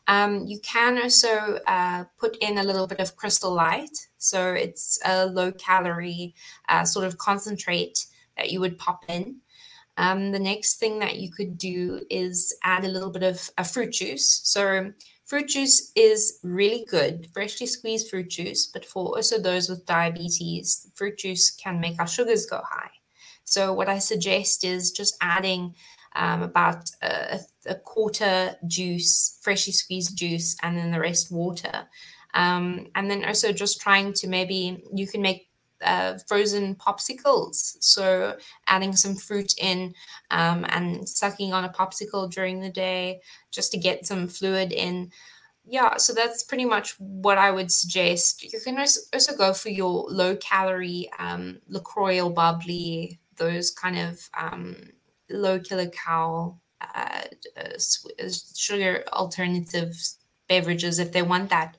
[0.08, 3.96] Um, you can also uh, put in a little bit of crystal light.
[4.18, 6.34] So it's a low calorie
[6.68, 9.36] uh, sort of concentrate that you would pop in.
[9.96, 13.64] Um, the next thing that you could do is add a little bit of a
[13.64, 14.40] fruit juice.
[14.44, 14.92] So
[15.24, 20.90] fruit juice is really good, freshly squeezed fruit juice, but for also those with diabetes,
[20.94, 22.90] fruit juice can make our sugars go high.
[23.44, 25.74] So what I suggest is just adding
[26.14, 31.86] um, about a, a, quarter juice, freshly squeezed juice, and then the rest water.
[32.34, 35.48] Um, and then also just trying to maybe you can make
[35.84, 37.76] uh, frozen popsicles.
[37.80, 39.94] So adding some fruit in
[40.30, 43.20] um, and sucking on a popsicle during the day
[43.50, 45.10] just to get some fluid in.
[45.64, 48.42] Yeah, so that's pretty much what I would suggest.
[48.42, 54.28] You can also go for your low calorie um, LaCroix or bubbly, those kind of
[54.38, 54.76] um,
[55.32, 57.22] low kilocal uh,
[57.56, 59.96] uh, sugar alternative
[60.48, 61.76] beverages if they want that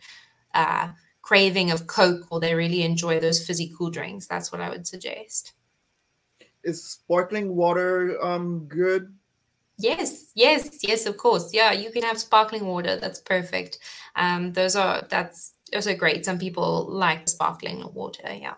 [0.53, 0.89] uh,
[1.21, 4.27] craving of Coke or they really enjoy those fizzy cool drinks.
[4.27, 5.53] That's what I would suggest.
[6.63, 9.13] Is sparkling water um, good?
[9.77, 11.53] Yes, yes, yes, of course.
[11.53, 12.95] Yeah, you can have sparkling water.
[12.95, 13.79] That's perfect.
[14.15, 16.25] Um, those are that's also great.
[16.25, 18.33] Some people like sparkling water.
[18.33, 18.53] Yeah.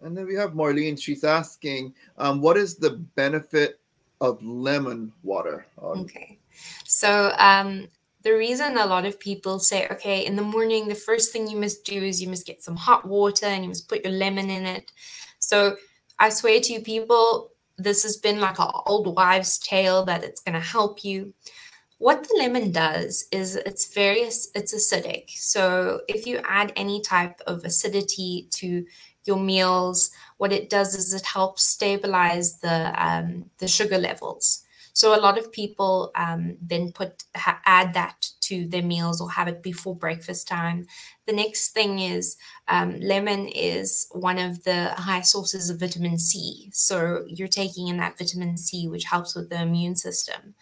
[0.00, 1.00] And then we have Marlene.
[1.00, 3.77] She's asking, um, what is the benefit
[4.20, 5.66] of lemon water?
[5.80, 6.38] Okay.
[6.84, 7.88] So um,
[8.22, 11.56] the reason a lot of people say, okay, in the morning, the first thing you
[11.56, 14.50] must do is you must get some hot water and you must put your lemon
[14.50, 14.92] in it.
[15.38, 15.76] So
[16.18, 20.40] I swear to you, people, this has been like an old wives' tale that it's
[20.40, 21.32] going to help you.
[21.98, 25.30] What the lemon does is it's very it's acidic.
[25.30, 28.84] So if you add any type of acidity to
[29.24, 34.64] your meals, what it does is it helps stabilize the um, the sugar levels.
[34.98, 39.30] So a lot of people um, then put ha- add that to their meals or
[39.30, 40.86] have it before breakfast time.
[41.26, 46.68] The next thing is um, lemon is one of the high sources of vitamin C.
[46.72, 50.54] So you're taking in that vitamin C, which helps with the immune system.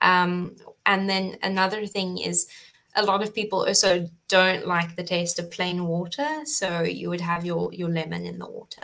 [0.00, 2.48] Um, and then another thing is
[2.94, 7.20] a lot of people also don't like the taste of plain water so you would
[7.20, 8.82] have your your lemon in the water.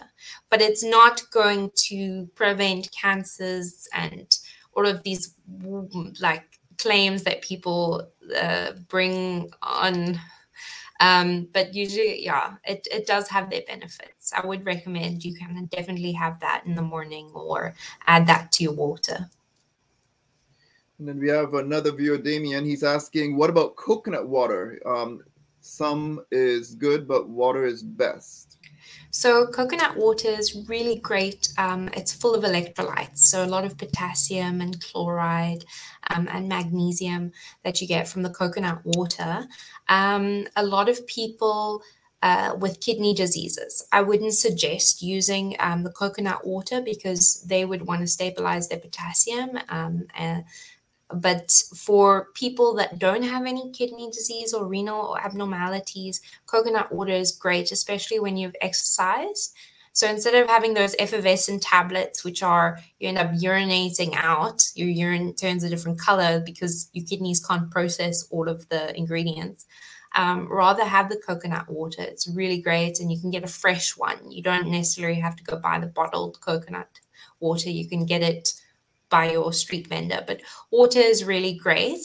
[0.51, 4.37] But it's not going to prevent cancers and
[4.75, 5.35] all of these
[6.21, 6.45] like
[6.79, 10.19] claims that people uh, bring on.
[11.01, 14.33] Um, but usually yeah it, it does have their benefits.
[14.33, 17.75] I would recommend you can definitely have that in the morning or
[18.07, 19.31] add that to your water
[20.99, 25.23] and then we have another viewer damien he's asking what about coconut water um,
[25.61, 28.49] some is good but water is best
[29.11, 31.49] so coconut water is really great.
[31.57, 35.65] Um, it's full of electrolytes, so a lot of potassium and chloride
[36.11, 37.33] um, and magnesium
[37.65, 39.47] that you get from the coconut water.
[39.89, 41.83] Um, a lot of people
[42.23, 47.87] uh, with kidney diseases, I wouldn't suggest using um, the coconut water because they would
[47.87, 49.59] want to stabilize their potassium.
[49.69, 50.45] Um, and,
[51.15, 57.13] but for people that don't have any kidney disease or renal or abnormalities, coconut water
[57.13, 59.55] is great, especially when you've exercised.
[59.93, 64.89] So instead of having those effervescent tablets, which are you end up urinating out, your
[64.89, 69.67] urine turns a different color because your kidneys can't process all of the ingredients.
[70.15, 72.03] Um, rather have the coconut water.
[72.03, 74.31] It's really great, and you can get a fresh one.
[74.31, 77.01] You don't necessarily have to go buy the bottled coconut
[77.41, 77.69] water.
[77.69, 78.55] You can get it
[79.11, 80.23] by your street vendor.
[80.27, 82.01] But water is really great.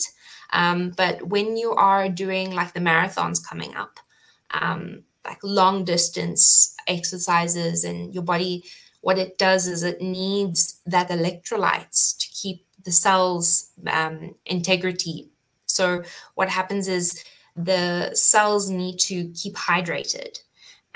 [0.52, 3.98] Um, but when you are doing like the marathons coming up,
[4.50, 8.64] um, like long distance exercises, and your body,
[9.00, 15.30] what it does is it needs that electrolytes to keep the cells um, integrity.
[15.66, 16.02] So
[16.34, 17.24] what happens is
[17.56, 20.38] the cells need to keep hydrated.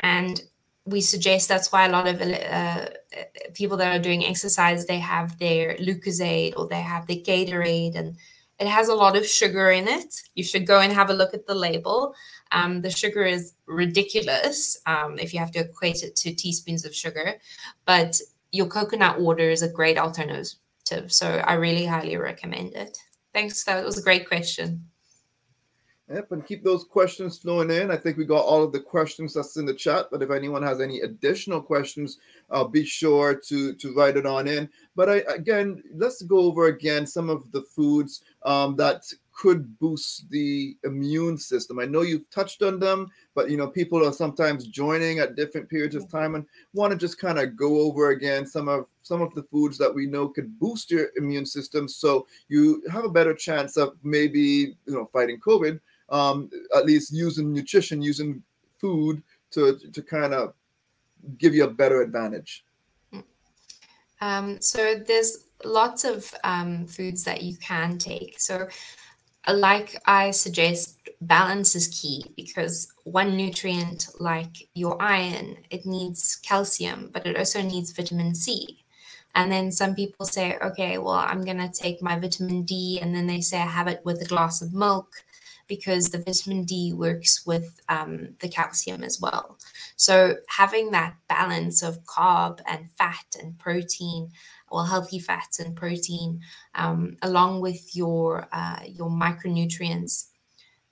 [0.01, 0.43] And
[0.89, 2.87] we suggest that's why a lot of uh,
[3.55, 8.17] people that are doing exercise they have their Lucozade or they have their Gatorade, and
[8.59, 10.23] it has a lot of sugar in it.
[10.35, 12.15] You should go and have a look at the label.
[12.51, 16.95] Um, the sugar is ridiculous um, if you have to equate it to teaspoons of
[16.95, 17.35] sugar,
[17.85, 18.19] but
[18.51, 20.57] your coconut water is a great alternative.
[21.09, 22.97] So I really highly recommend it.
[23.35, 23.65] Thanks.
[23.65, 24.89] That was a great question.
[26.11, 27.91] Yep, and keep those questions flowing in.
[27.91, 30.63] I think we got all of the questions that's in the chat, but if anyone
[30.63, 32.17] has any additional questions,
[32.49, 34.71] uh, be sure to to write it on in.
[34.97, 39.03] But I, again, let's go over again some of the foods um, that
[39.33, 41.79] could boost the immune system.
[41.79, 45.69] I know you've touched on them, but you know people are sometimes joining at different
[45.69, 49.21] periods of time and want to just kind of go over again some of some
[49.21, 53.11] of the foods that we know could boost your immune system, so you have a
[53.11, 55.79] better chance of maybe you know fighting COVID.
[56.11, 58.43] Um, at least using nutrition, using
[58.81, 60.55] food to to kind of
[61.37, 62.65] give you a better advantage.
[64.21, 68.41] Um, so there's lots of um, foods that you can take.
[68.41, 68.69] So
[69.49, 77.11] like I suggest, balance is key because one nutrient like your iron, it needs calcium,
[77.13, 78.85] but it also needs vitamin C.
[79.35, 82.99] And then some people say, okay, well, I'm going to take my vitamin D.
[83.01, 85.13] And then they say, I have it with a glass of milk
[85.69, 89.59] because the vitamin D works with um, the calcium as well.
[89.97, 94.31] So having that balance of carb and fat and protein
[94.69, 96.41] or healthy fats and protein,
[96.75, 100.29] um, along with your uh, your micronutrients,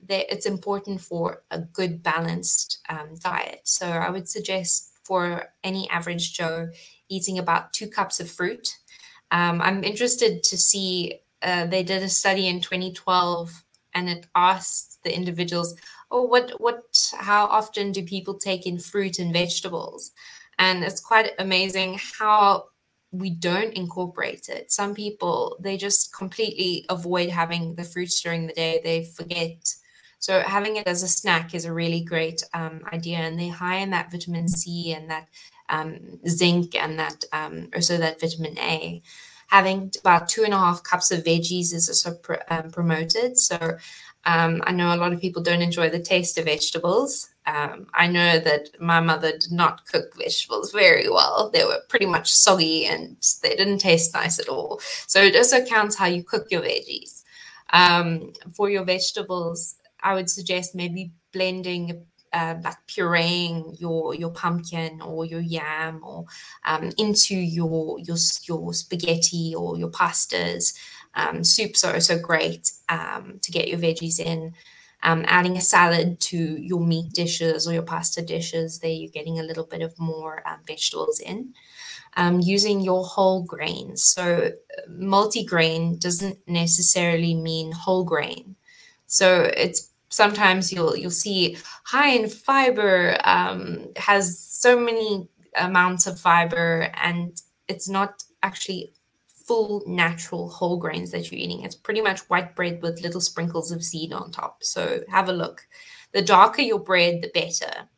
[0.09, 3.61] that it's important for a good balanced um, diet.
[3.65, 6.69] So I would suggest for any average Joe
[7.09, 8.77] eating about two cups of fruit.
[9.31, 11.21] Um, I'm interested to see.
[11.43, 13.63] Uh, they did a study in 2012,
[13.97, 15.75] and it asked the individuals,
[16.11, 16.83] "Oh, what what?
[17.19, 20.13] How often do people take in fruit and vegetables?"
[20.59, 22.67] And it's quite amazing how
[23.13, 24.71] we don't incorporate it.
[24.71, 28.81] Some people they just completely avoid having the fruits during the day.
[28.85, 29.75] They forget.
[30.19, 33.79] So having it as a snack is a really great um, idea, and they're high
[33.85, 35.29] in that vitamin C and that
[35.69, 39.03] um, zinc and that um, also that vitamin A.
[39.49, 43.39] Having about two and a half cups of veggies is also pr- um, promoted.
[43.39, 43.77] So
[44.25, 47.31] um, I know a lot of people don't enjoy the taste of vegetables.
[47.47, 51.49] Um, I know that my mother did not cook vegetables very well.
[51.53, 54.81] They were pretty much soggy and they didn't taste nice at all.
[55.07, 57.23] So it also counts how you cook your veggies.
[57.73, 62.05] Um, for your vegetables, I would suggest maybe blending,
[62.37, 66.27] uh, like pureeing your your pumpkin or your yam or
[66.65, 68.17] um, into your your
[68.49, 70.75] your spaghetti or your pastas.
[71.15, 74.53] Um, soups are also great um, to get your veggies in.
[75.03, 79.39] Um, adding a salad to your meat dishes or your pasta dishes, there you're getting
[79.39, 81.55] a little bit of more um, vegetables in.
[82.19, 84.03] Um, using your whole grains.
[84.03, 84.53] So,
[84.89, 88.57] multi-grain doesn't necessarily mean whole grain.
[89.07, 96.19] So it's sometimes you'll you'll see high in fiber um, has so many amounts of
[96.19, 98.93] fiber, and it's not actually
[99.47, 101.63] full natural whole grains that you're eating.
[101.63, 104.65] It's pretty much white bread with little sprinkles of seed on top.
[104.65, 105.67] So have a look.
[106.13, 107.89] The darker your bread, the better.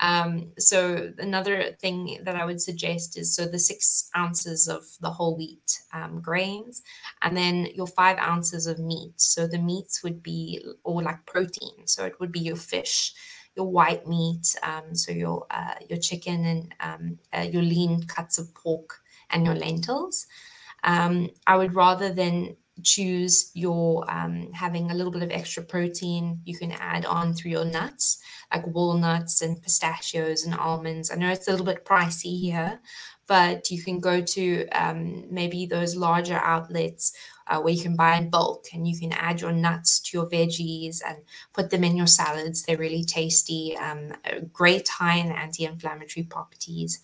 [0.00, 5.10] Um, so another thing that I would suggest is so the six ounces of the
[5.10, 6.82] whole wheat um, grains,
[7.22, 9.20] and then your five ounces of meat.
[9.20, 11.86] So the meats would be or like protein.
[11.86, 13.14] So it would be your fish,
[13.56, 18.38] your white meat, um, so your uh, your chicken and um, uh, your lean cuts
[18.38, 20.26] of pork and your lentils.
[20.84, 26.40] Um, I would rather than choose your um, having a little bit of extra protein
[26.44, 28.20] you can add on through your nuts
[28.52, 31.10] like walnuts and pistachios and almonds.
[31.10, 32.80] I know it's a little bit pricey here
[33.26, 37.12] but you can go to um, maybe those larger outlets
[37.48, 40.28] uh, where you can buy in bulk and you can add your nuts to your
[40.28, 41.18] veggies and
[41.52, 42.62] put them in your salads.
[42.62, 44.12] They're really tasty um,
[44.52, 47.00] great high in anti-inflammatory properties.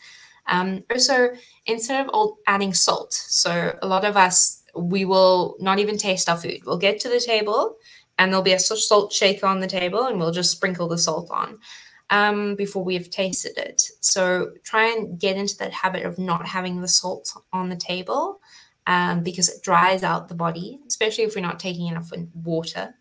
[0.47, 1.31] Um, also,
[1.66, 6.37] instead of adding salt, so a lot of us, we will not even taste our
[6.37, 6.61] food.
[6.64, 7.77] We'll get to the table
[8.18, 11.31] and there'll be a salt shaker on the table and we'll just sprinkle the salt
[11.31, 11.59] on
[12.11, 13.83] um, before we have tasted it.
[14.01, 18.41] So try and get into that habit of not having the salt on the table
[18.87, 22.95] um, because it dries out the body, especially if we're not taking enough water.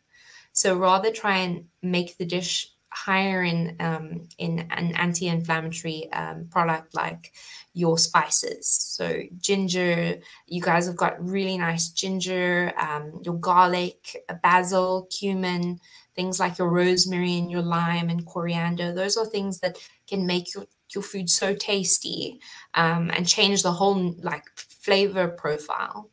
[0.54, 6.94] So rather try and make the dish higher in um, in an anti-inflammatory um, product
[6.94, 7.34] like
[7.74, 8.68] your spices.
[8.68, 15.80] So ginger, you guys have got really nice ginger, um, your garlic, basil, cumin,
[16.16, 18.94] things like your rosemary and your lime and coriander.
[18.94, 19.78] Those are things that
[20.08, 22.42] can make your your food so tasty
[22.74, 26.10] um, and change the whole like flavor profile.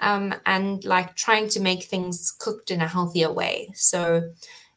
[0.00, 3.70] Um, and like trying to make things cooked in a healthier way.
[3.74, 4.32] So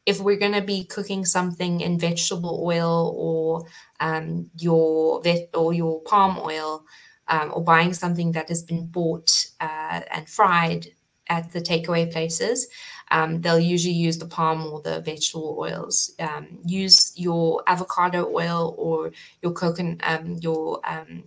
[0.06, 3.66] if we're going to be cooking something in vegetable oil or
[4.00, 5.22] um, your
[5.54, 6.86] or your palm oil
[7.28, 10.88] um, or buying something that has been bought uh, and fried
[11.28, 12.68] at the takeaway places,
[13.10, 16.14] um, they'll usually use the palm or the vegetable oils.
[16.20, 21.24] Um, use your avocado oil or your coconut, um, your um,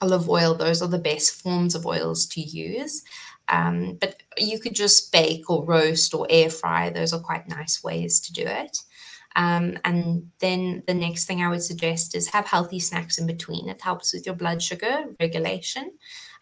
[0.00, 0.54] olive oil.
[0.54, 3.02] Those are the best forms of oils to use.
[3.50, 6.90] Um, but you could just bake or roast or air fry.
[6.90, 8.78] Those are quite nice ways to do it.
[9.36, 13.68] Um, and then the next thing I would suggest is have healthy snacks in between.
[13.68, 15.92] It helps with your blood sugar regulation.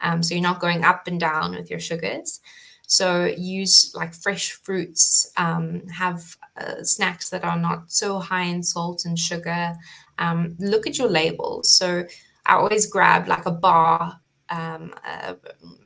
[0.00, 2.40] Um, so you're not going up and down with your sugars.
[2.86, 6.24] So use like fresh fruits, um, have
[6.58, 9.74] uh, snacks that are not so high in salt and sugar.
[10.18, 11.70] Um, look at your labels.
[11.70, 12.04] So
[12.46, 14.18] I always grab like a bar,
[14.50, 14.94] um,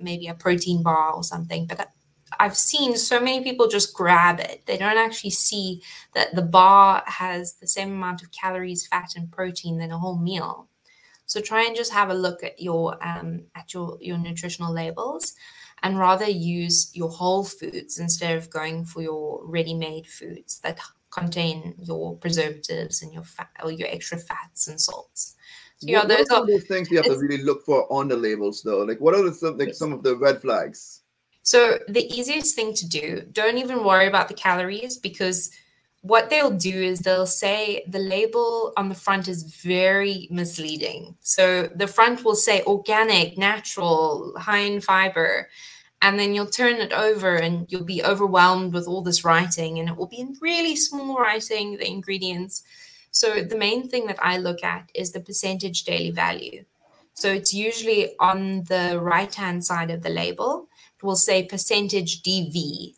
[0.00, 1.88] maybe a protein bar or something, but
[2.40, 4.62] I've seen so many people just grab it.
[4.66, 5.82] They don't actually see
[6.14, 10.18] that the bar has the same amount of calories, fat, and protein than a whole
[10.18, 10.68] meal.
[11.26, 15.34] So try and just have a look at your um, at your your nutritional labels,
[15.82, 20.78] and rather use your whole foods instead of going for your ready-made foods that
[21.10, 25.36] contain your preservatives and your fat or your extra fats and salts.
[25.82, 28.82] Yeah, those are the things you have to really look for on the labels, though.
[28.82, 31.02] Like, what are the like some of the red flags?
[31.42, 35.50] So the easiest thing to do, don't even worry about the calories because
[36.02, 41.16] what they'll do is they'll say the label on the front is very misleading.
[41.20, 45.48] So the front will say organic, natural, high in fiber.
[46.00, 49.88] And then you'll turn it over and you'll be overwhelmed with all this writing, and
[49.88, 52.64] it will be in really small writing, the ingredients.
[53.12, 56.64] So the main thing that I look at is the percentage daily value.
[57.14, 62.22] So it's usually on the right hand side of the label It will say percentage
[62.22, 62.94] DV.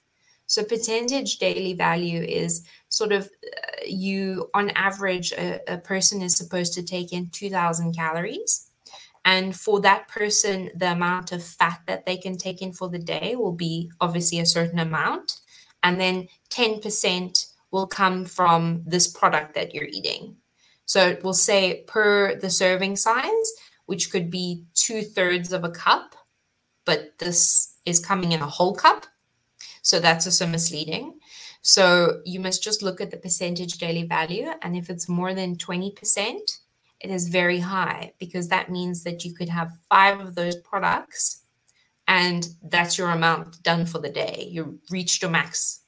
[0.46, 6.36] So percentage daily value is sort of uh, you on average a, a person is
[6.36, 8.70] supposed to take in 2000 calories
[9.24, 12.98] and for that person the amount of fat that they can take in for the
[12.98, 15.40] day will be obviously a certain amount
[15.82, 20.36] and then 10% will come from this product that you're eating
[20.86, 23.48] so it will say per the serving size
[23.86, 26.14] which could be two thirds of a cup
[26.84, 29.06] but this is coming in a whole cup.
[29.82, 31.18] So that's also misleading.
[31.62, 34.50] So you must just look at the percentage daily value.
[34.62, 36.38] And if it's more than 20%,
[37.00, 41.42] it is very high because that means that you could have five of those products
[42.06, 44.48] and that's your amount done for the day.
[44.50, 45.80] You reached your max.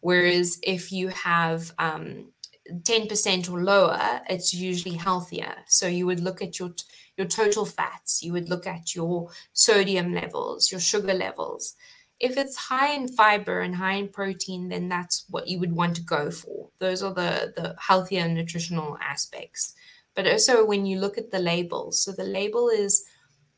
[0.00, 2.32] Whereas if you have um,
[2.70, 5.54] 10% or lower, it's usually healthier.
[5.66, 6.70] So you would look at your
[7.16, 11.74] your total fats, you would look at your sodium levels, your sugar levels.
[12.18, 15.96] If it's high in fiber and high in protein, then that's what you would want
[15.96, 16.70] to go for.
[16.78, 19.74] Those are the, the healthier nutritional aspects.
[20.14, 23.04] But also when you look at the labels, so the label is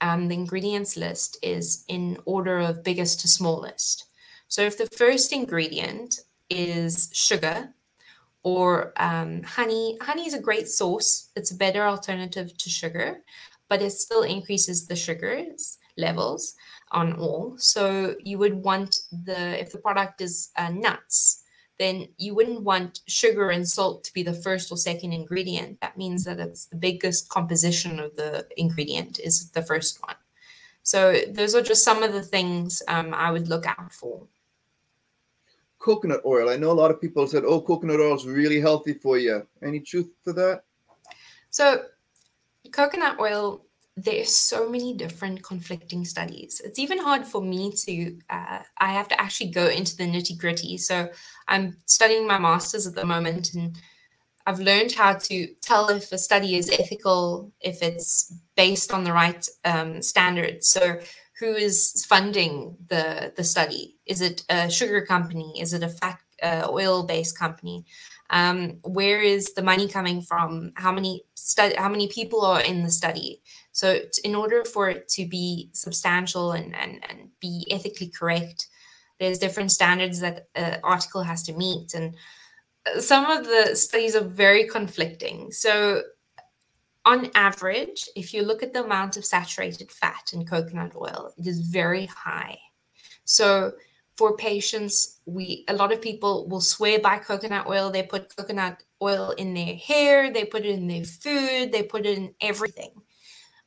[0.00, 4.06] um, the ingredients list is in order of biggest to smallest.
[4.48, 6.16] So if the first ingredient
[6.52, 7.74] is sugar,
[8.42, 9.98] or um, honey.
[10.00, 11.30] Honey is a great source.
[11.36, 13.22] It's a better alternative to sugar
[13.72, 16.56] but it still increases the sugars levels
[16.90, 17.54] on all.
[17.56, 18.94] So you would want
[19.24, 21.42] the, if the product is uh, nuts,
[21.78, 25.80] then you wouldn't want sugar and salt to be the first or second ingredient.
[25.80, 30.16] That means that it's the biggest composition of the ingredient is the first one.
[30.82, 34.26] So those are just some of the things um, I would look out for.
[35.82, 36.48] Coconut oil.
[36.48, 39.46] I know a lot of people said, "Oh, coconut oil is really healthy for you."
[39.62, 40.62] Any truth to that?
[41.50, 41.84] So
[42.70, 43.64] coconut oil
[43.96, 46.62] there's so many different conflicting studies.
[46.64, 50.38] It's even hard for me to, uh, I have to actually go into the nitty
[50.38, 50.78] gritty.
[50.78, 51.10] So
[51.46, 53.76] I'm studying my master's at the moment and
[54.46, 59.12] I've learned how to tell if a study is ethical, if it's based on the
[59.12, 60.68] right um, standards.
[60.68, 60.98] So
[61.38, 63.96] who is funding the, the study?
[64.06, 65.54] Is it a sugar company?
[65.60, 67.84] Is it a fat uh, oil based company?
[68.30, 70.72] Um, where is the money coming from?
[70.76, 73.42] How many stu- how many people are in the study?
[73.72, 78.68] So in order for it to be substantial and, and, and be ethically correct,
[79.18, 81.94] there's different standards that an article has to meet.
[81.94, 82.14] And
[82.86, 85.52] uh, some of the studies are very conflicting.
[85.52, 86.02] So
[87.04, 91.46] on average, if you look at the amount of saturated fat in coconut oil, it
[91.46, 92.58] is very high.
[93.24, 93.72] So
[94.16, 97.90] for patients, we a lot of people will swear by coconut oil.
[97.90, 102.06] They put coconut oil in their hair, they put it in their food, they put
[102.06, 102.92] it in everything.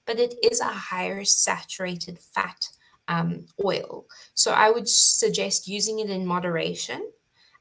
[0.05, 2.69] But it is a higher saturated fat
[3.07, 4.05] um, oil.
[4.33, 7.11] So I would suggest using it in moderation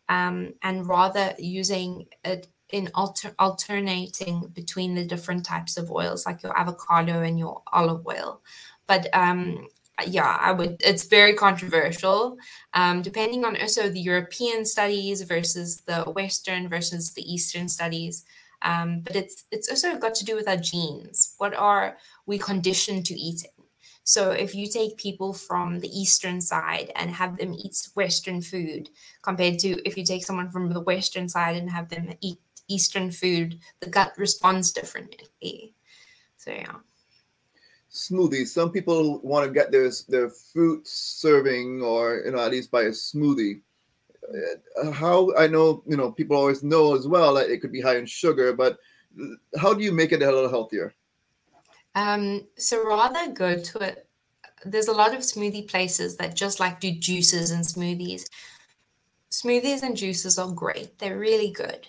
[0.08, 6.42] um, and rather using it in alter- alternating between the different types of oils, like
[6.42, 8.42] your avocado and your olive oil.
[8.88, 9.68] But um,
[10.08, 10.76] yeah, I would.
[10.80, 12.36] It's very controversial,
[12.74, 18.24] um, depending on also the European studies versus the Western versus the Eastern studies.
[18.62, 21.36] Um, but it's it's also got to do with our genes.
[21.38, 21.96] What are
[22.26, 23.52] we conditioned to eating?
[24.02, 28.90] So if you take people from the eastern side and have them eat Western food,
[29.22, 33.10] compared to if you take someone from the Western side and have them eat Eastern
[33.10, 35.74] food, the gut responds differently.
[36.36, 36.76] So yeah
[37.94, 38.48] smoothies.
[38.48, 42.82] Some people want to get their their fruit serving, or you know, at least buy
[42.82, 43.60] a smoothie.
[44.82, 47.80] Uh, how I know, you know, people always know as well that it could be
[47.80, 48.78] high in sugar, but
[49.56, 50.94] how do you make it a little healthier?
[51.94, 54.08] Um, so rather go to it.
[54.64, 58.24] There's a lot of smoothie places that just like do juices and smoothies.
[59.30, 61.86] Smoothies and juices are great; they're really good.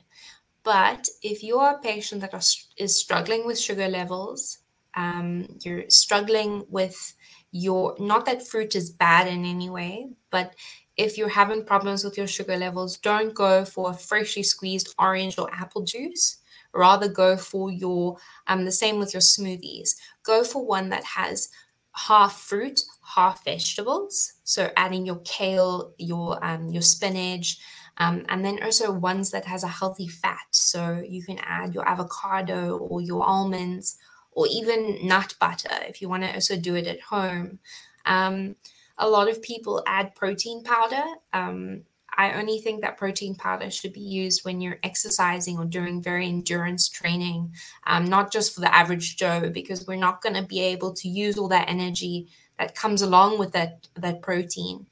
[0.66, 2.41] But if you are a patient that are,
[2.76, 4.57] is struggling with sugar levels,
[4.95, 7.16] um, you're struggling with
[7.51, 10.53] your not that fruit is bad in any way but
[10.97, 15.38] if you're having problems with your sugar levels don't go for a freshly squeezed orange
[15.38, 16.38] or apple juice.
[16.74, 19.95] Rather go for your um, the same with your smoothies.
[20.24, 21.49] Go for one that has
[21.93, 22.82] half fruit
[23.16, 24.34] half vegetables.
[24.43, 27.57] So adding your kale your um, your spinach
[27.98, 31.88] um, and then also ones that has a healthy fat so you can add your
[31.88, 33.98] avocado or your almonds
[34.32, 37.60] or even nut butter if you want to also do it at home.
[38.06, 38.56] Um,
[38.98, 41.04] a lot of people add protein powder.
[41.34, 41.84] Um,
[42.18, 46.28] I only think that protein powder should be used when you're exercising or doing very
[46.28, 47.54] endurance training,
[47.88, 51.10] um, not just for the average Joe, because we're not going to be able to
[51.10, 52.28] use all that energy
[52.58, 54.86] that comes along with that that protein.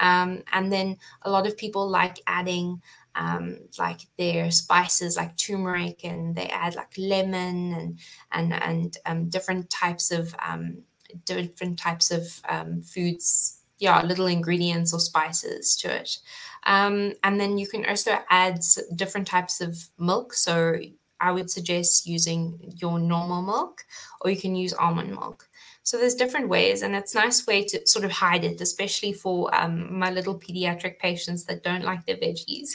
[0.00, 2.82] Um, and then a lot of people like adding
[3.14, 7.98] um, like their spices like turmeric and they add like lemon and
[8.32, 10.82] and and um, different types of um,
[11.24, 13.56] different types of um, foods.
[13.78, 16.18] Yeah little ingredients or spices to it.
[16.64, 18.60] Um, and then you can also add
[18.94, 20.34] different types of milk.
[20.34, 20.76] So
[21.20, 23.84] i would suggest using your normal milk
[24.20, 25.49] or you can use almond milk
[25.82, 29.12] so there's different ways, and it's a nice way to sort of hide it, especially
[29.12, 32.70] for um, my little pediatric patients that don't like their veggies,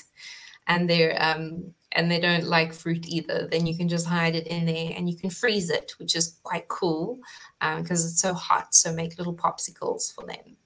[0.67, 3.47] and they're um, and they don't like fruit either.
[3.49, 6.39] Then you can just hide it in there, and you can freeze it, which is
[6.43, 7.19] quite cool
[7.59, 8.73] because um, it's so hot.
[8.73, 10.57] So make little popsicles for them.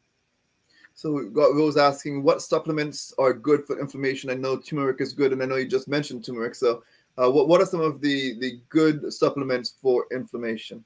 [0.93, 4.29] So we got Rose asking what supplements are good for inflammation.
[4.29, 6.55] I know turmeric is good, and I know you just mentioned turmeric.
[6.55, 6.83] So,
[7.17, 10.83] uh, what what are some of the the good supplements for inflammation?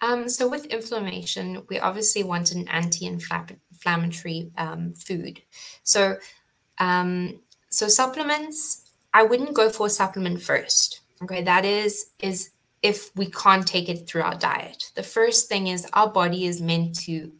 [0.00, 5.42] Um, so with inflammation, we obviously want an anti-inflammatory um, food.
[5.82, 6.16] So,
[6.78, 11.00] um, so supplements, I wouldn't go for a supplement first.
[11.22, 12.50] Okay, that is is
[12.82, 14.92] if we can't take it through our diet.
[14.94, 17.32] The first thing is our body is meant to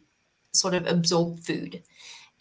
[0.51, 1.83] sort of absorb food.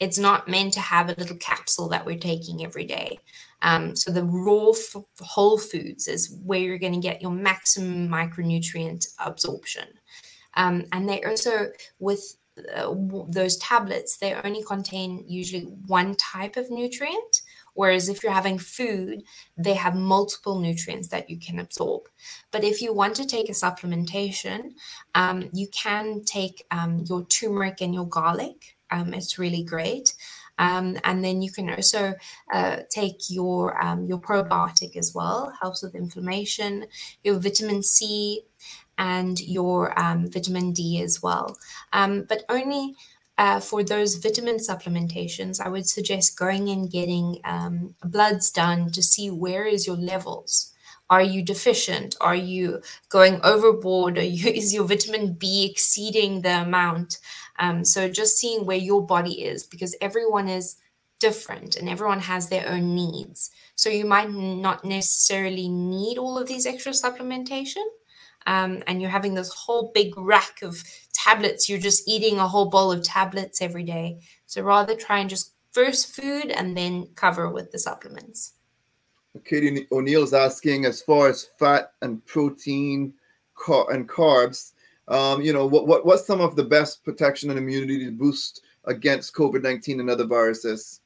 [0.00, 3.20] It's not meant to have a little capsule that we're taking every day.
[3.62, 8.08] Um, so the raw f- whole foods is where you're going to get your maximum
[8.08, 9.88] micronutrient absorption.
[10.54, 12.36] Um, and they also, with
[12.74, 12.94] uh,
[13.28, 17.42] those tablets, they only contain usually one type of nutrient.
[17.74, 19.22] Whereas if you're having food,
[19.56, 22.08] they have multiple nutrients that you can absorb.
[22.50, 24.72] But if you want to take a supplementation,
[25.14, 28.76] um, you can take um, your turmeric and your garlic.
[28.90, 30.14] Um, it's really great.
[30.58, 32.14] Um, and then you can also
[32.52, 36.86] uh, take your um, your probiotic as well, helps with inflammation,
[37.24, 38.42] your vitamin C,
[38.96, 41.56] and your um, vitamin D as well.
[41.92, 42.96] Um, but only
[43.38, 49.02] uh, for those vitamin supplementations, I would suggest going and getting um, bloods done to
[49.02, 50.74] see where is your levels.
[51.10, 52.16] Are you deficient?
[52.20, 54.18] Are you going overboard?
[54.18, 57.18] Are you, is your vitamin B exceeding the amount?
[57.58, 60.76] Um, so just seeing where your body is, because everyone is
[61.20, 63.50] different and everyone has their own needs.
[63.74, 67.84] So you might not necessarily need all of these extra supplementation.
[68.46, 70.82] Um, and you're having this whole big rack of
[71.12, 71.68] tablets.
[71.68, 74.20] You're just eating a whole bowl of tablets every day.
[74.46, 78.54] So rather try and just first food and then cover with the supplements.
[79.44, 83.12] Katie O'Neill is asking, as far as fat and protein
[83.54, 84.72] car- and carbs,
[85.08, 88.62] um, you know, what, what what's some of the best protection and immunity to boost
[88.84, 91.00] against COVID nineteen and other viruses?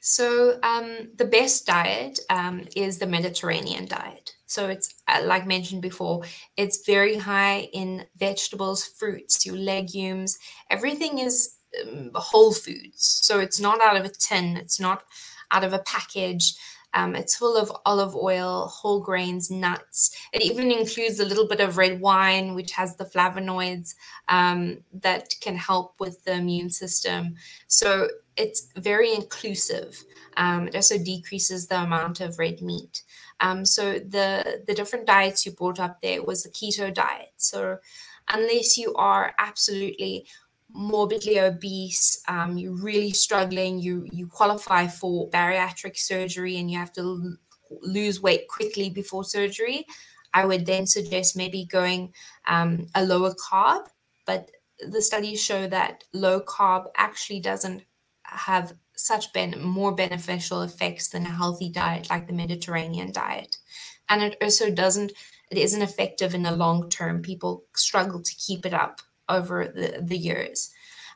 [0.00, 4.36] So um, the best diet um, is the Mediterranean diet.
[4.46, 6.22] So it's uh, like mentioned before,
[6.56, 10.38] it's very high in vegetables, fruits, your legumes.
[10.70, 13.02] Everything is um, whole foods.
[13.26, 14.56] So it's not out of a tin.
[14.56, 15.02] It's not
[15.50, 16.54] out of a package.
[16.96, 20.16] Um, it's full of olive oil, whole grains, nuts.
[20.32, 23.94] It even includes a little bit of red wine, which has the flavonoids
[24.28, 27.36] um, that can help with the immune system.
[27.68, 30.02] So it's very inclusive.
[30.38, 33.02] Um, it also decreases the amount of red meat.
[33.40, 37.32] Um, so the the different diets you brought up there was the keto diet.
[37.36, 37.78] So
[38.28, 40.26] unless you are absolutely
[40.70, 46.92] morbidly obese, um, you're really struggling, you you qualify for bariatric surgery, and you have
[46.94, 47.36] to l-
[47.82, 49.86] lose weight quickly before surgery.
[50.34, 52.12] I would then suggest maybe going
[52.46, 53.86] um, a lower carb,
[54.26, 54.50] but
[54.80, 57.82] the studies show that low carb actually doesn't
[58.24, 63.56] have such ben- more beneficial effects than a healthy diet like the Mediterranean diet.
[64.08, 65.12] And it also doesn't,
[65.50, 67.22] it isn't effective in the long term.
[67.22, 70.72] People struggle to keep it up over the, the years.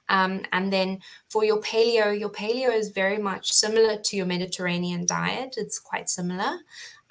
[0.09, 0.99] Um, and then
[1.29, 5.55] for your paleo, your paleo is very much similar to your Mediterranean diet.
[5.57, 6.59] It's quite similar.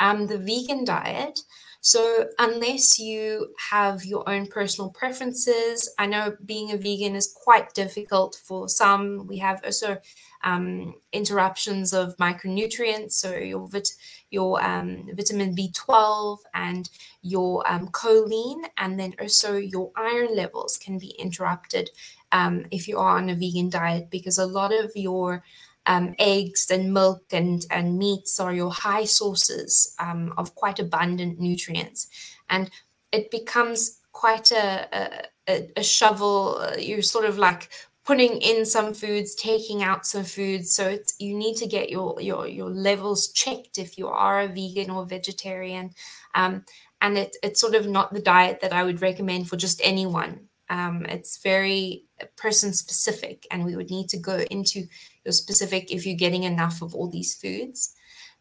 [0.02, 1.40] Um, the vegan diet,
[1.82, 7.74] so, unless you have your own personal preferences, I know being a vegan is quite
[7.74, 9.26] difficult for some.
[9.28, 9.98] We have also
[10.44, 13.96] um, interruptions of micronutrients, so your vit-
[14.30, 16.90] your um, vitamin B12 and
[17.22, 21.90] your um, choline, and then also your iron levels can be interrupted
[22.34, 25.44] um, if you are on a vegan diet because a lot of your
[25.90, 31.40] um, eggs and milk and, and meats are your high sources um, of quite abundant
[31.40, 32.08] nutrients.
[32.48, 32.70] And
[33.12, 36.60] it becomes quite a, a, a shovel.
[36.60, 37.72] Uh, you're sort of like
[38.06, 40.72] putting in some foods, taking out some foods.
[40.76, 44.48] So it's, you need to get your, your, your levels checked if you are a
[44.48, 45.90] vegan or vegetarian.
[46.36, 46.66] Um,
[47.02, 50.50] and it, it's sort of not the diet that I would recommend for just anyone.
[50.70, 54.84] Um, it's very person specific, and we would need to go into
[55.30, 57.94] your specific if you're getting enough of all these foods.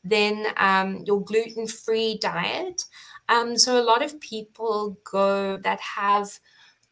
[0.03, 2.83] Then um, your gluten free diet.
[3.29, 6.31] Um, so a lot of people go that have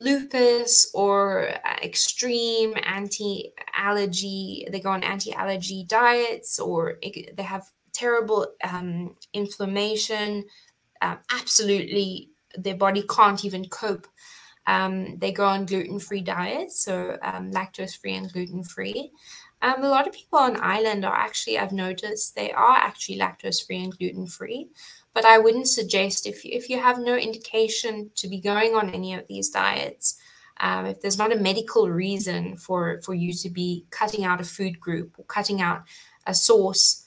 [0.00, 1.48] lupus or
[1.82, 10.44] extreme anti allergy, they go on anti allergy diets or they have terrible um, inflammation.
[11.00, 12.28] Uh, absolutely,
[12.58, 14.06] their body can't even cope
[14.66, 19.12] um, they go on gluten free diets, so um, lactose free and gluten free.
[19.62, 23.66] Um, a lot of people on island are actually, I've noticed, they are actually lactose
[23.66, 24.68] free and gluten free.
[25.14, 28.90] But I wouldn't suggest if you, if you have no indication to be going on
[28.90, 30.18] any of these diets,
[30.60, 34.44] um, if there's not a medical reason for for you to be cutting out a
[34.44, 35.82] food group or cutting out
[36.26, 37.06] a source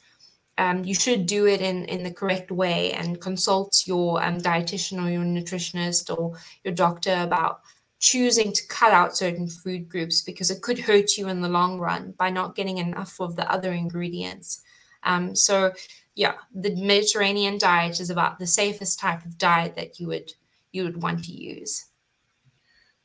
[0.59, 5.03] um, you should do it in, in the correct way and consult your um, dietitian
[5.03, 7.61] or your nutritionist or your doctor about
[7.99, 11.79] choosing to cut out certain food groups because it could hurt you in the long
[11.79, 14.61] run by not getting enough of the other ingredients.
[15.03, 15.73] Um, so,
[16.15, 20.33] yeah, the Mediterranean diet is about the safest type of diet that you would
[20.71, 21.85] you would want to use.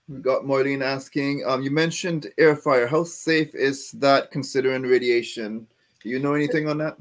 [0.08, 1.44] We've got Marlene asking.
[1.46, 2.86] Um, you mentioned air fryer.
[2.86, 5.66] How safe is that considering radiation?
[6.02, 6.98] Do you know anything on that?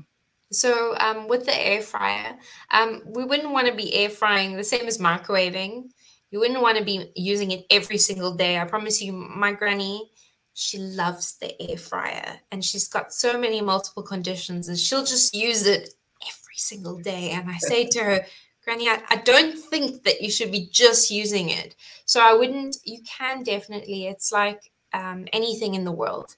[0.52, 2.38] So um, with the air fryer,
[2.72, 5.90] um, we wouldn't want to be air frying the same as microwaving.
[6.34, 8.58] You wouldn't want to be using it every single day.
[8.58, 10.10] I promise you, my granny,
[10.56, 15.36] she loves the air fryer and she's got so many multiple conditions and she'll just
[15.36, 17.30] use it every single day.
[17.30, 18.26] And I say to her,
[18.64, 21.76] Granny, I, I don't think that you should be just using it.
[22.06, 26.36] So I wouldn't, you can definitely, it's like um, anything in the world,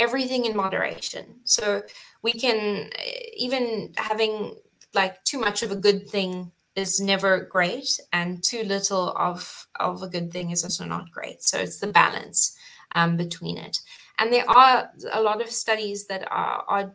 [0.00, 1.40] everything in moderation.
[1.44, 1.82] So
[2.22, 2.88] we can
[3.36, 4.54] even having
[4.94, 10.02] like too much of a good thing is never great and too little of of
[10.02, 12.56] a good thing is also not great so it's the balance
[12.94, 13.78] um, between it
[14.18, 16.94] and there are a lot of studies that are, are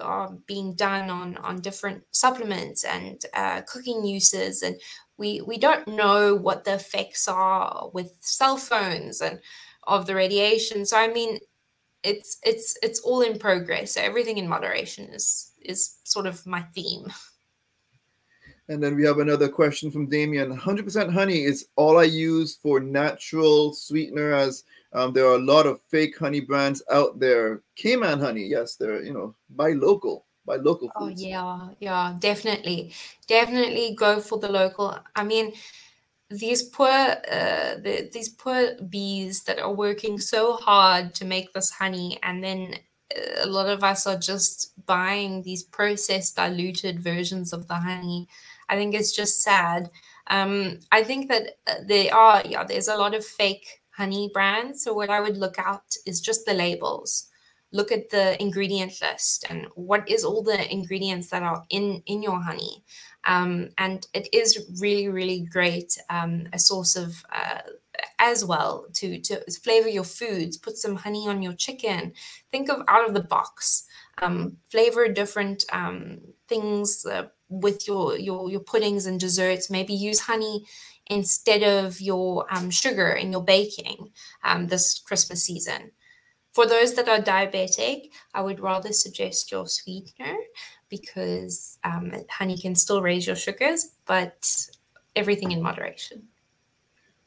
[0.00, 4.76] are being done on on different supplements and uh, cooking uses and
[5.16, 9.40] we we don't know what the effects are with cell phones and
[9.86, 11.38] of the radiation so i mean
[12.02, 13.92] it's it's it's all in progress.
[13.92, 17.06] So everything in moderation is is sort of my theme.
[18.68, 20.54] And then we have another question from Damien.
[20.54, 25.66] 100% honey is all I use for natural sweetener, as um, there are a lot
[25.66, 27.62] of fake honey brands out there.
[27.76, 30.90] Cayman honey, yes, they're you know buy local, buy local.
[30.96, 32.92] Oh yeah, yeah, definitely,
[33.26, 34.98] definitely go for the local.
[35.16, 35.52] I mean,
[36.30, 41.70] these poor uh, the, these poor bees that are working so hard to make this
[41.70, 42.74] honey and then
[43.16, 48.28] uh, a lot of us are just buying these processed diluted versions of the honey
[48.68, 49.90] i think it's just sad.
[50.30, 54.82] Um, i think that uh, there are yeah there's a lot of fake honey brands.
[54.82, 57.28] So what i would look out is just the labels.
[57.70, 62.22] Look at the ingredient list and what is all the ingredients that are in in
[62.22, 62.84] your honey.
[63.24, 67.60] Um, and it is really really great um, a source of uh,
[68.18, 70.56] as well to to flavor your foods.
[70.56, 72.12] Put some honey on your chicken.
[72.50, 73.84] Think of out of the box.
[74.20, 80.20] Um, flavor different um, things uh, with your your your puddings and desserts maybe use
[80.20, 80.64] honey
[81.06, 84.10] instead of your um, sugar in your baking
[84.44, 85.90] um, this christmas season
[86.58, 90.34] for those that are diabetic, I would rather suggest your sweetener
[90.88, 94.68] because um, honey can still raise your sugars, but
[95.14, 96.26] everything in moderation.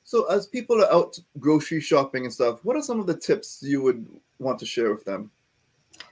[0.04, 3.64] So, as people are out grocery shopping and stuff, what are some of the tips
[3.64, 4.06] you would
[4.40, 5.32] want to share with them?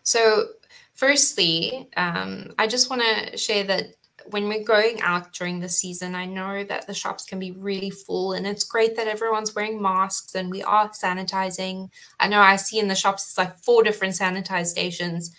[0.03, 0.45] So,
[0.93, 3.95] firstly, um, I just want to share that
[4.27, 7.89] when we're going out during the season, I know that the shops can be really
[7.89, 11.89] full, and it's great that everyone's wearing masks and we are sanitizing.
[12.19, 15.35] I know I see in the shops it's like four different sanitize stations.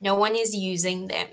[0.00, 1.28] No one is using them.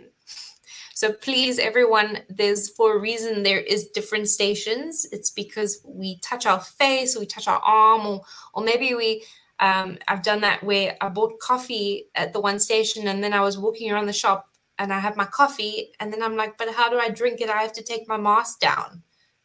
[0.93, 5.05] So please, everyone, there's for a reason there is different stations.
[5.11, 8.21] It's because we touch our face, or we touch our arm, or
[8.53, 9.23] or maybe we
[9.59, 13.41] um, I've done that where I bought coffee at the one station and then I
[13.41, 16.73] was walking around the shop and I have my coffee, and then I'm like, but
[16.73, 17.49] how do I drink it?
[17.49, 19.03] I have to take my mask down.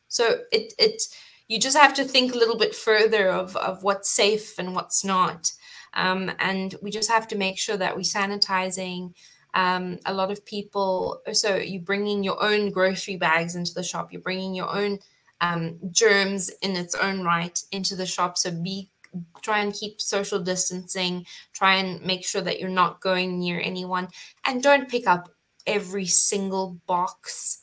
[0.08, 1.02] So it it
[1.48, 5.04] you just have to think a little bit further of of what's safe and what's
[5.04, 5.52] not,
[5.94, 9.14] um, and we just have to make sure that we're sanitizing.
[9.54, 14.10] Um, a lot of people, so you're bringing your own grocery bags into the shop.
[14.10, 14.98] You're bringing your own
[15.42, 18.38] um, germs in its own right into the shop.
[18.38, 18.88] So be
[19.42, 24.08] try and keep social distancing try and make sure that you're not going near anyone
[24.44, 25.28] and don't pick up
[25.66, 27.58] every single box.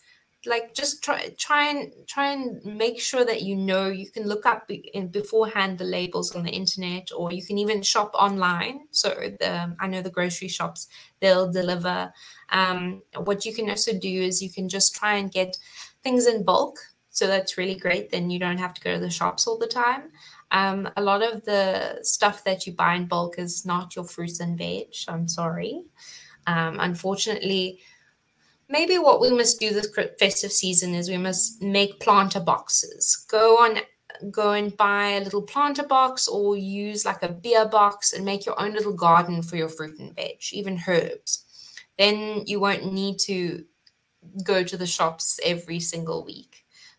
[0.45, 4.45] Like just try try and try and make sure that you know you can look
[4.45, 8.87] up in beforehand the labels on the internet or you can even shop online.
[8.91, 10.87] So the, i know the grocery shops
[11.19, 12.13] they'll deliver.
[12.51, 15.57] Um, what you can also do is you can just try and get
[16.03, 16.77] things in bulk.
[17.09, 19.67] So that's really great then you don't have to go to the shops all the
[19.67, 20.03] time
[20.51, 24.39] um, a lot of the stuff that you buy in bulk is not your fruits
[24.39, 24.93] and veg.
[25.07, 25.83] I'm sorry.
[26.47, 27.79] Um, unfortunately,
[28.67, 33.25] maybe what we must do this festive season is we must make planter boxes.
[33.29, 33.79] Go on,
[34.31, 38.45] go and buy a little planter box or use like a beer box and make
[38.45, 41.45] your own little garden for your fruit and veg, even herbs.
[41.97, 43.65] Then you won't need to
[44.43, 46.48] go to the shops every single week.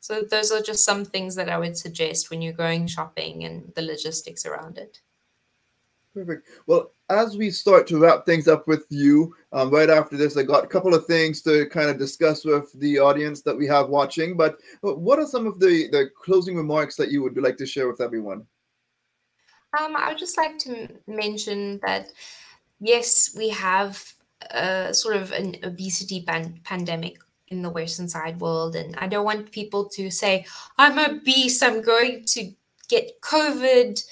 [0.01, 3.72] So those are just some things that I would suggest when you're going shopping and
[3.74, 5.01] the logistics around it.
[6.14, 6.48] Perfect.
[6.66, 10.42] Well, as we start to wrap things up with you, um, right after this, I
[10.42, 13.90] got a couple of things to kind of discuss with the audience that we have
[13.90, 14.36] watching.
[14.36, 17.86] But what are some of the, the closing remarks that you would like to share
[17.86, 18.44] with everyone?
[19.78, 22.11] Um, I would just like to mention that
[22.80, 24.12] yes, we have
[24.51, 27.18] a sort of an obesity pan- pandemic
[27.51, 30.44] in the western side world and i don't want people to say
[30.78, 32.53] i'm obese i'm going to
[32.90, 34.05] get covid.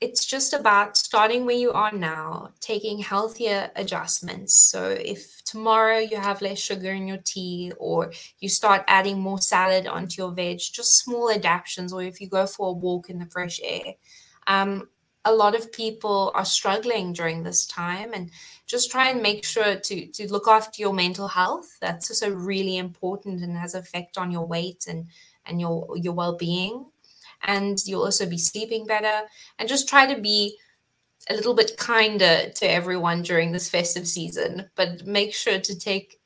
[0.00, 4.54] It's just about starting where you are now taking healthier adjustments.
[4.54, 9.38] So if tomorrow you have less sugar in your tea or you start adding more
[9.38, 13.18] salad onto your veg just small adaptations or if you go for a walk in
[13.18, 13.94] the fresh air
[14.46, 14.88] um,
[15.24, 18.30] a lot of people are struggling during this time and
[18.66, 21.76] just try and make sure to to look after your mental health.
[21.80, 25.06] That's also really important and has effect on your weight and
[25.46, 26.86] and your your well-being.
[27.42, 29.28] And you'll also be sleeping better.
[29.58, 30.56] And just try to be
[31.30, 36.20] a little bit kinder to everyone during this festive season but make sure to take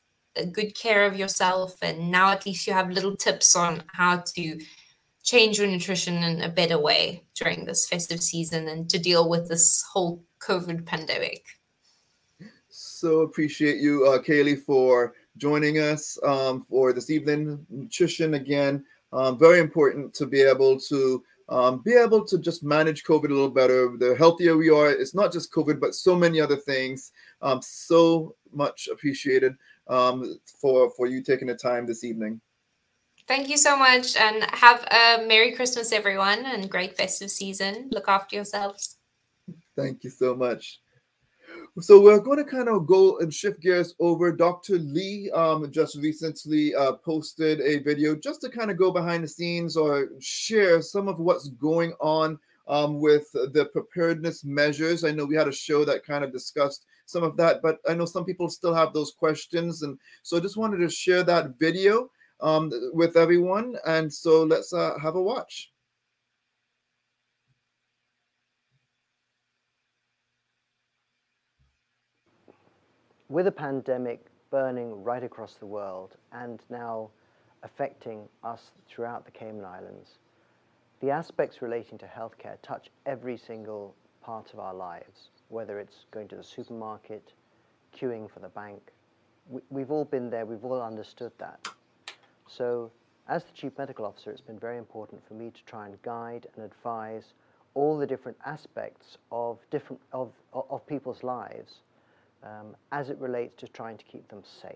[0.53, 4.59] good care of yourself and now at least you have little tips on how to
[5.29, 9.47] change your nutrition in a better way during this festive season and to deal with
[9.47, 11.45] this whole COVID pandemic.
[12.71, 17.67] So appreciate you, uh, Kaylee, for joining us um, for this evening.
[17.69, 23.05] Nutrition again, um, very important to be able to um, be able to just manage
[23.05, 23.97] COVID a little better.
[23.99, 27.13] The healthier we are, it's not just COVID, but so many other things.
[27.43, 29.57] Um, so much appreciated
[29.89, 32.41] um, for for you taking the time this evening.
[33.29, 37.91] Thank you so much and have a Merry Christmas, everyone, and great festive season.
[37.93, 38.97] Look after yourselves.
[39.77, 40.81] Thank you so much.
[41.81, 44.33] So we're going to kind of go and shift gears over.
[44.33, 44.79] Dr.
[44.79, 49.29] Lee um, just recently uh, posted a video just to kind of go behind the
[49.29, 55.05] scenes or share some of what's going on um, with the preparedness measures.
[55.05, 57.93] I know we had a show that kind of discussed some of that, but I
[57.93, 59.83] know some people still have those questions.
[59.83, 62.11] And so I just wanted to share that video
[62.41, 63.77] um, with everyone.
[63.87, 65.71] And so let's uh, have a watch.
[73.29, 77.11] with a pandemic burning right across the world and now
[77.63, 80.19] affecting us throughout the Cayman Islands,
[81.01, 86.29] the aspects relating to healthcare touch every single part of our lives, whether it's going
[86.29, 87.33] to the supermarket,
[87.95, 88.81] queuing for the bank.
[89.71, 91.69] We, have all been there, we've all understood that.
[92.49, 92.91] So,
[93.29, 96.47] as the Chief Medical Officer, it's been very important for me to try and guide
[96.57, 97.35] and advise
[97.75, 101.81] all the different aspects of, different, of, of people's lives
[102.43, 104.73] um, as it relates to trying to keep them safe.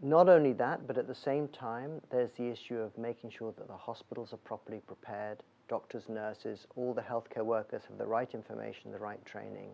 [0.00, 3.68] Not only that, but at the same time, there's the issue of making sure that
[3.68, 8.92] the hospitals are properly prepared, doctors, nurses, all the healthcare workers have the right information,
[8.92, 9.70] the right training.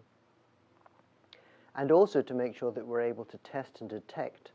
[1.75, 4.53] And also to make sure that we're able to test and detect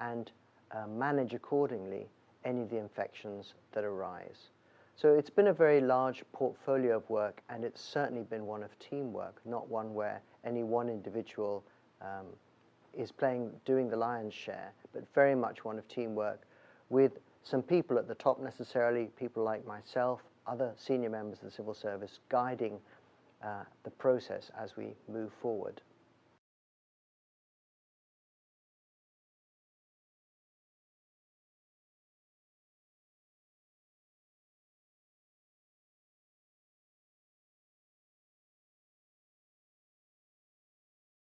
[0.00, 0.30] and
[0.72, 2.06] uh, manage accordingly
[2.44, 4.50] any of the infections that arise.
[4.96, 8.76] So it's been a very large portfolio of work, and it's certainly been one of
[8.80, 11.62] teamwork, not one where any one individual
[12.02, 12.26] um,
[12.96, 16.42] is playing, doing the lion's share, but very much one of teamwork
[16.90, 17.12] with
[17.44, 21.74] some people at the top necessarily, people like myself, other senior members of the civil
[21.74, 22.78] service, guiding
[23.44, 25.80] uh, the process as we move forward.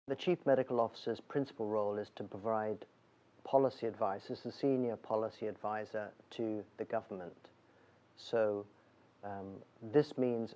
[0.10, 2.84] The Chief Medical Officer's principal role is to provide
[3.44, 7.50] policy advice as the senior policy advisor to the government.
[8.18, 8.66] So
[9.24, 9.54] um,
[9.94, 10.56] this means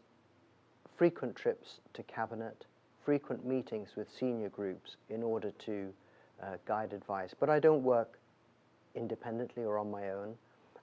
[0.97, 2.65] frequent trips to cabinet,
[3.05, 5.93] frequent meetings with senior groups in order to
[6.41, 7.35] uh, guide advice.
[7.39, 8.17] But I don't work
[8.95, 10.33] independently or on my own.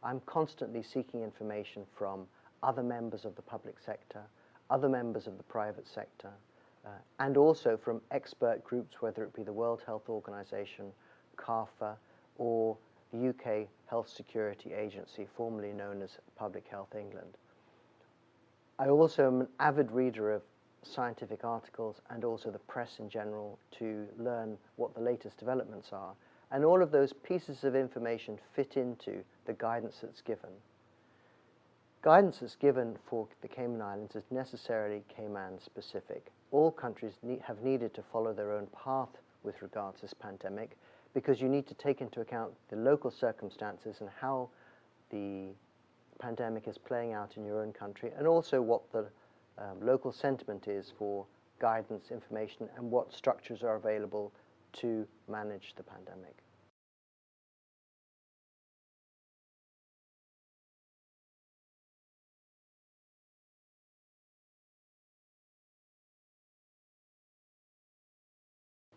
[0.05, 2.25] I'm constantly seeking information from
[2.63, 4.23] other members of the public sector,
[4.71, 6.31] other members of the private sector,
[6.87, 10.87] uh, and also from expert groups, whether it be the World Health Organization,
[11.37, 11.97] CARPHA,
[12.39, 12.77] or
[13.13, 17.37] the UK Health Security Agency, formerly known as Public Health England.
[18.79, 20.43] I also am an avid reader of
[20.83, 26.15] scientific articles and also the press in general to learn what the latest developments are.
[26.51, 30.51] And all of those pieces of information fit into the guidance that's given.
[32.03, 37.61] Guidance that's given for the Cayman Islands is necessarily Cayman specific all countries need, have
[37.63, 39.09] needed to follow their own path
[39.43, 40.77] with regards to this pandemic
[41.15, 44.49] because you need to take into account the local circumstances and how
[45.11, 45.49] the
[46.21, 49.07] pandemic is playing out in your own country and also what the
[49.59, 51.27] um, local sentiment is for
[51.59, 54.33] guidance, information, and what structures are available
[54.73, 56.37] to manage the pandemic.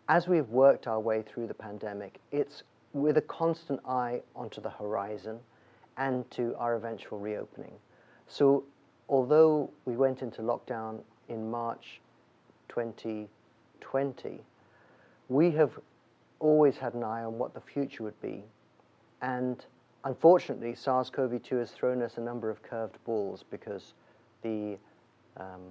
[0.08, 4.70] As we've worked our way through the pandemic, it's with a constant eye onto the
[4.70, 5.38] horizon
[5.96, 7.72] and to our eventual reopening.
[8.26, 8.64] So,
[9.08, 12.00] although we went into lockdown in March
[12.68, 14.40] 2020,
[15.28, 15.78] we have
[16.40, 18.42] always had an eye on what the future would be.
[19.22, 19.64] And
[20.04, 23.94] unfortunately, SARS CoV 2 has thrown us a number of curved balls because
[24.42, 24.76] the
[25.38, 25.62] um,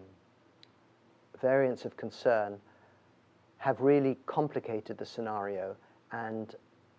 [1.39, 2.59] variants of concern
[3.64, 5.74] have really complicated the scenario
[6.11, 6.57] and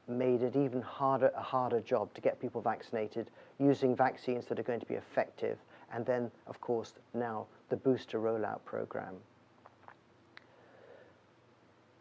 [0.08, 4.62] made it even harder, a harder job to get people vaccinated using vaccines that are
[4.62, 5.58] going to be effective.
[5.92, 9.14] And then, of course, now the booster rollout program.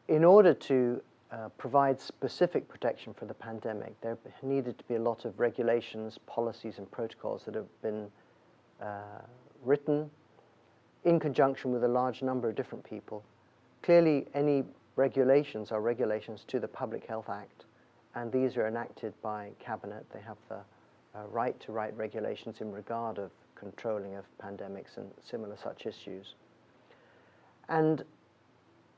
[0.07, 1.01] In order to
[1.33, 6.17] uh, provide specific protection for the pandemic, there needed to be a lot of regulations,
[6.25, 8.07] policies, and protocols that have been
[8.81, 9.19] uh,
[9.65, 10.09] written
[11.03, 13.25] in conjunction with a large number of different people
[13.83, 14.63] Clearly, any
[14.95, 17.65] regulations are regulations to the Public Health Act,
[18.15, 20.05] and these are enacted by Cabinet.
[20.13, 20.59] They have the
[21.13, 26.35] uh, right to write regulations in regard of controlling of pandemics and similar such issues.
[27.67, 28.05] And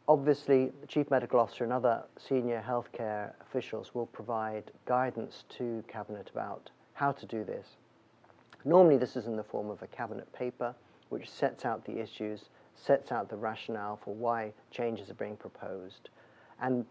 [0.08, 6.30] obviously, the Chief Medical Officer and other senior healthcare officials will provide guidance to Cabinet
[6.32, 7.70] about how to do this.
[8.66, 10.76] Normally, this is in the form of a Cabinet paper
[11.10, 16.10] which sets out the issues sets out the rationale for why changes are being proposed.
[16.62, 16.86] And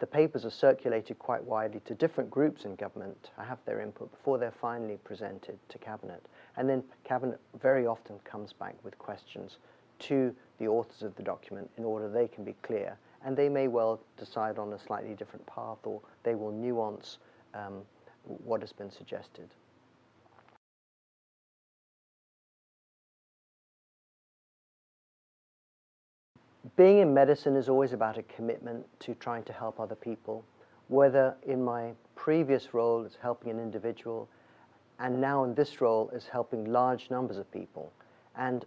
[0.00, 4.10] the papers are circulated quite widely to different groups in government to have their input
[4.10, 6.24] before they're finally presented to Cabinet.
[6.56, 9.58] And then Cabinet very often comes back with questions
[10.00, 12.96] to the authors of the document in order they can be clear.
[13.24, 17.18] And they may well decide on a slightly different path or they will nuance
[17.52, 17.82] um,
[18.24, 19.50] what has been suggested.
[26.76, 30.44] Being in medicine is always about a commitment to trying to help other people,
[30.88, 34.28] whether in my previous role as helping an individual
[34.98, 37.92] and now in this role as helping large numbers of people.
[38.36, 38.64] And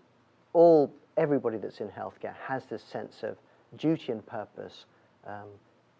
[0.53, 3.37] all everybody that's in healthcare has this sense of
[3.77, 4.85] duty and purpose
[5.27, 5.47] um,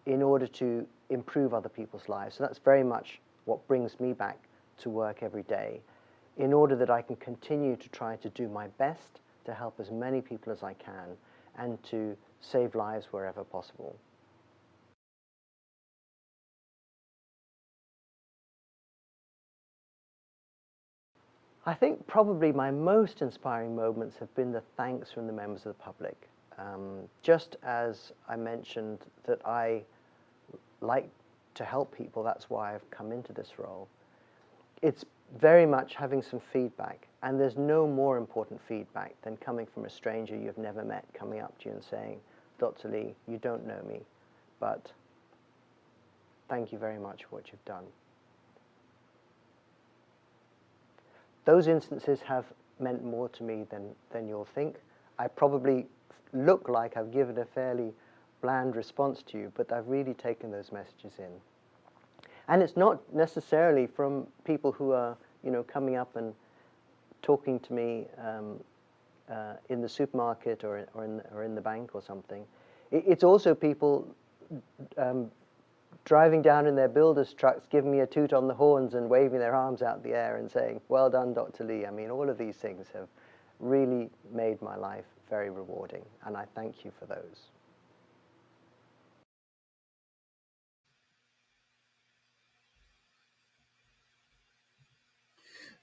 [0.06, 2.36] in order to improve other people's lives.
[2.36, 4.38] So that's very much what brings me back
[4.78, 5.80] to work every day
[6.36, 9.92] in order that I can continue to try to do my best to help as
[9.92, 11.16] many people as I can
[11.58, 13.96] and to save lives wherever possible.
[21.66, 25.76] I think probably my most inspiring moments have been the thanks from the members of
[25.76, 26.28] the public.
[26.58, 29.82] Um, just as I mentioned that I
[30.82, 31.08] like
[31.54, 33.88] to help people, that's why I've come into this role.
[34.82, 35.04] It's
[35.40, 39.90] very much having some feedback, and there's no more important feedback than coming from a
[39.90, 42.20] stranger you've never met coming up to you and saying,
[42.58, 42.88] Dr.
[42.90, 44.00] Lee, you don't know me,
[44.60, 44.92] but
[46.50, 47.84] thank you very much for what you've done.
[51.46, 52.44] Those instances have
[52.78, 54.76] meant more to me than, than you'll think.
[55.18, 55.86] I probably
[56.34, 57.94] look like I've given a fairly
[58.42, 61.30] bland response to you, but I've really taken those messages in.
[62.48, 66.34] And it's not necessarily from people who are, you know, coming up and
[67.24, 68.60] talking to me um,
[69.28, 72.44] uh, in the supermarket or, or, in, or in the bank or something.
[72.90, 74.06] It, it's also people
[74.98, 75.30] um,
[76.04, 79.38] driving down in their builder's trucks, giving me a toot on the horns and waving
[79.38, 81.64] their arms out the air and saying, well done, Dr.
[81.64, 81.86] Lee.
[81.86, 83.08] I mean, all of these things have
[83.58, 87.53] really made my life very rewarding, and I thank you for those.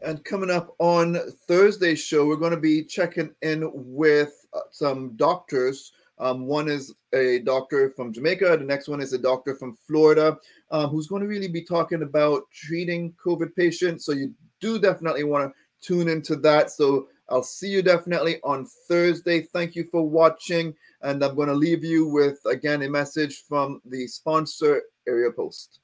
[0.04, 5.16] And coming up on Thursday's show, we're going to be checking in with uh, some
[5.16, 5.92] doctors.
[6.18, 10.38] Um, one is a doctor from Jamaica, the next one is a doctor from Florida,
[10.70, 14.06] um, who's going to really be talking about treating COVID patients.
[14.06, 16.70] So you do definitely want to tune into that.
[16.70, 19.42] So I'll see you definitely on Thursday.
[19.42, 20.76] Thank you for watching.
[21.02, 25.81] And I'm going to leave you with, again, a message from the sponsor, Aeropost.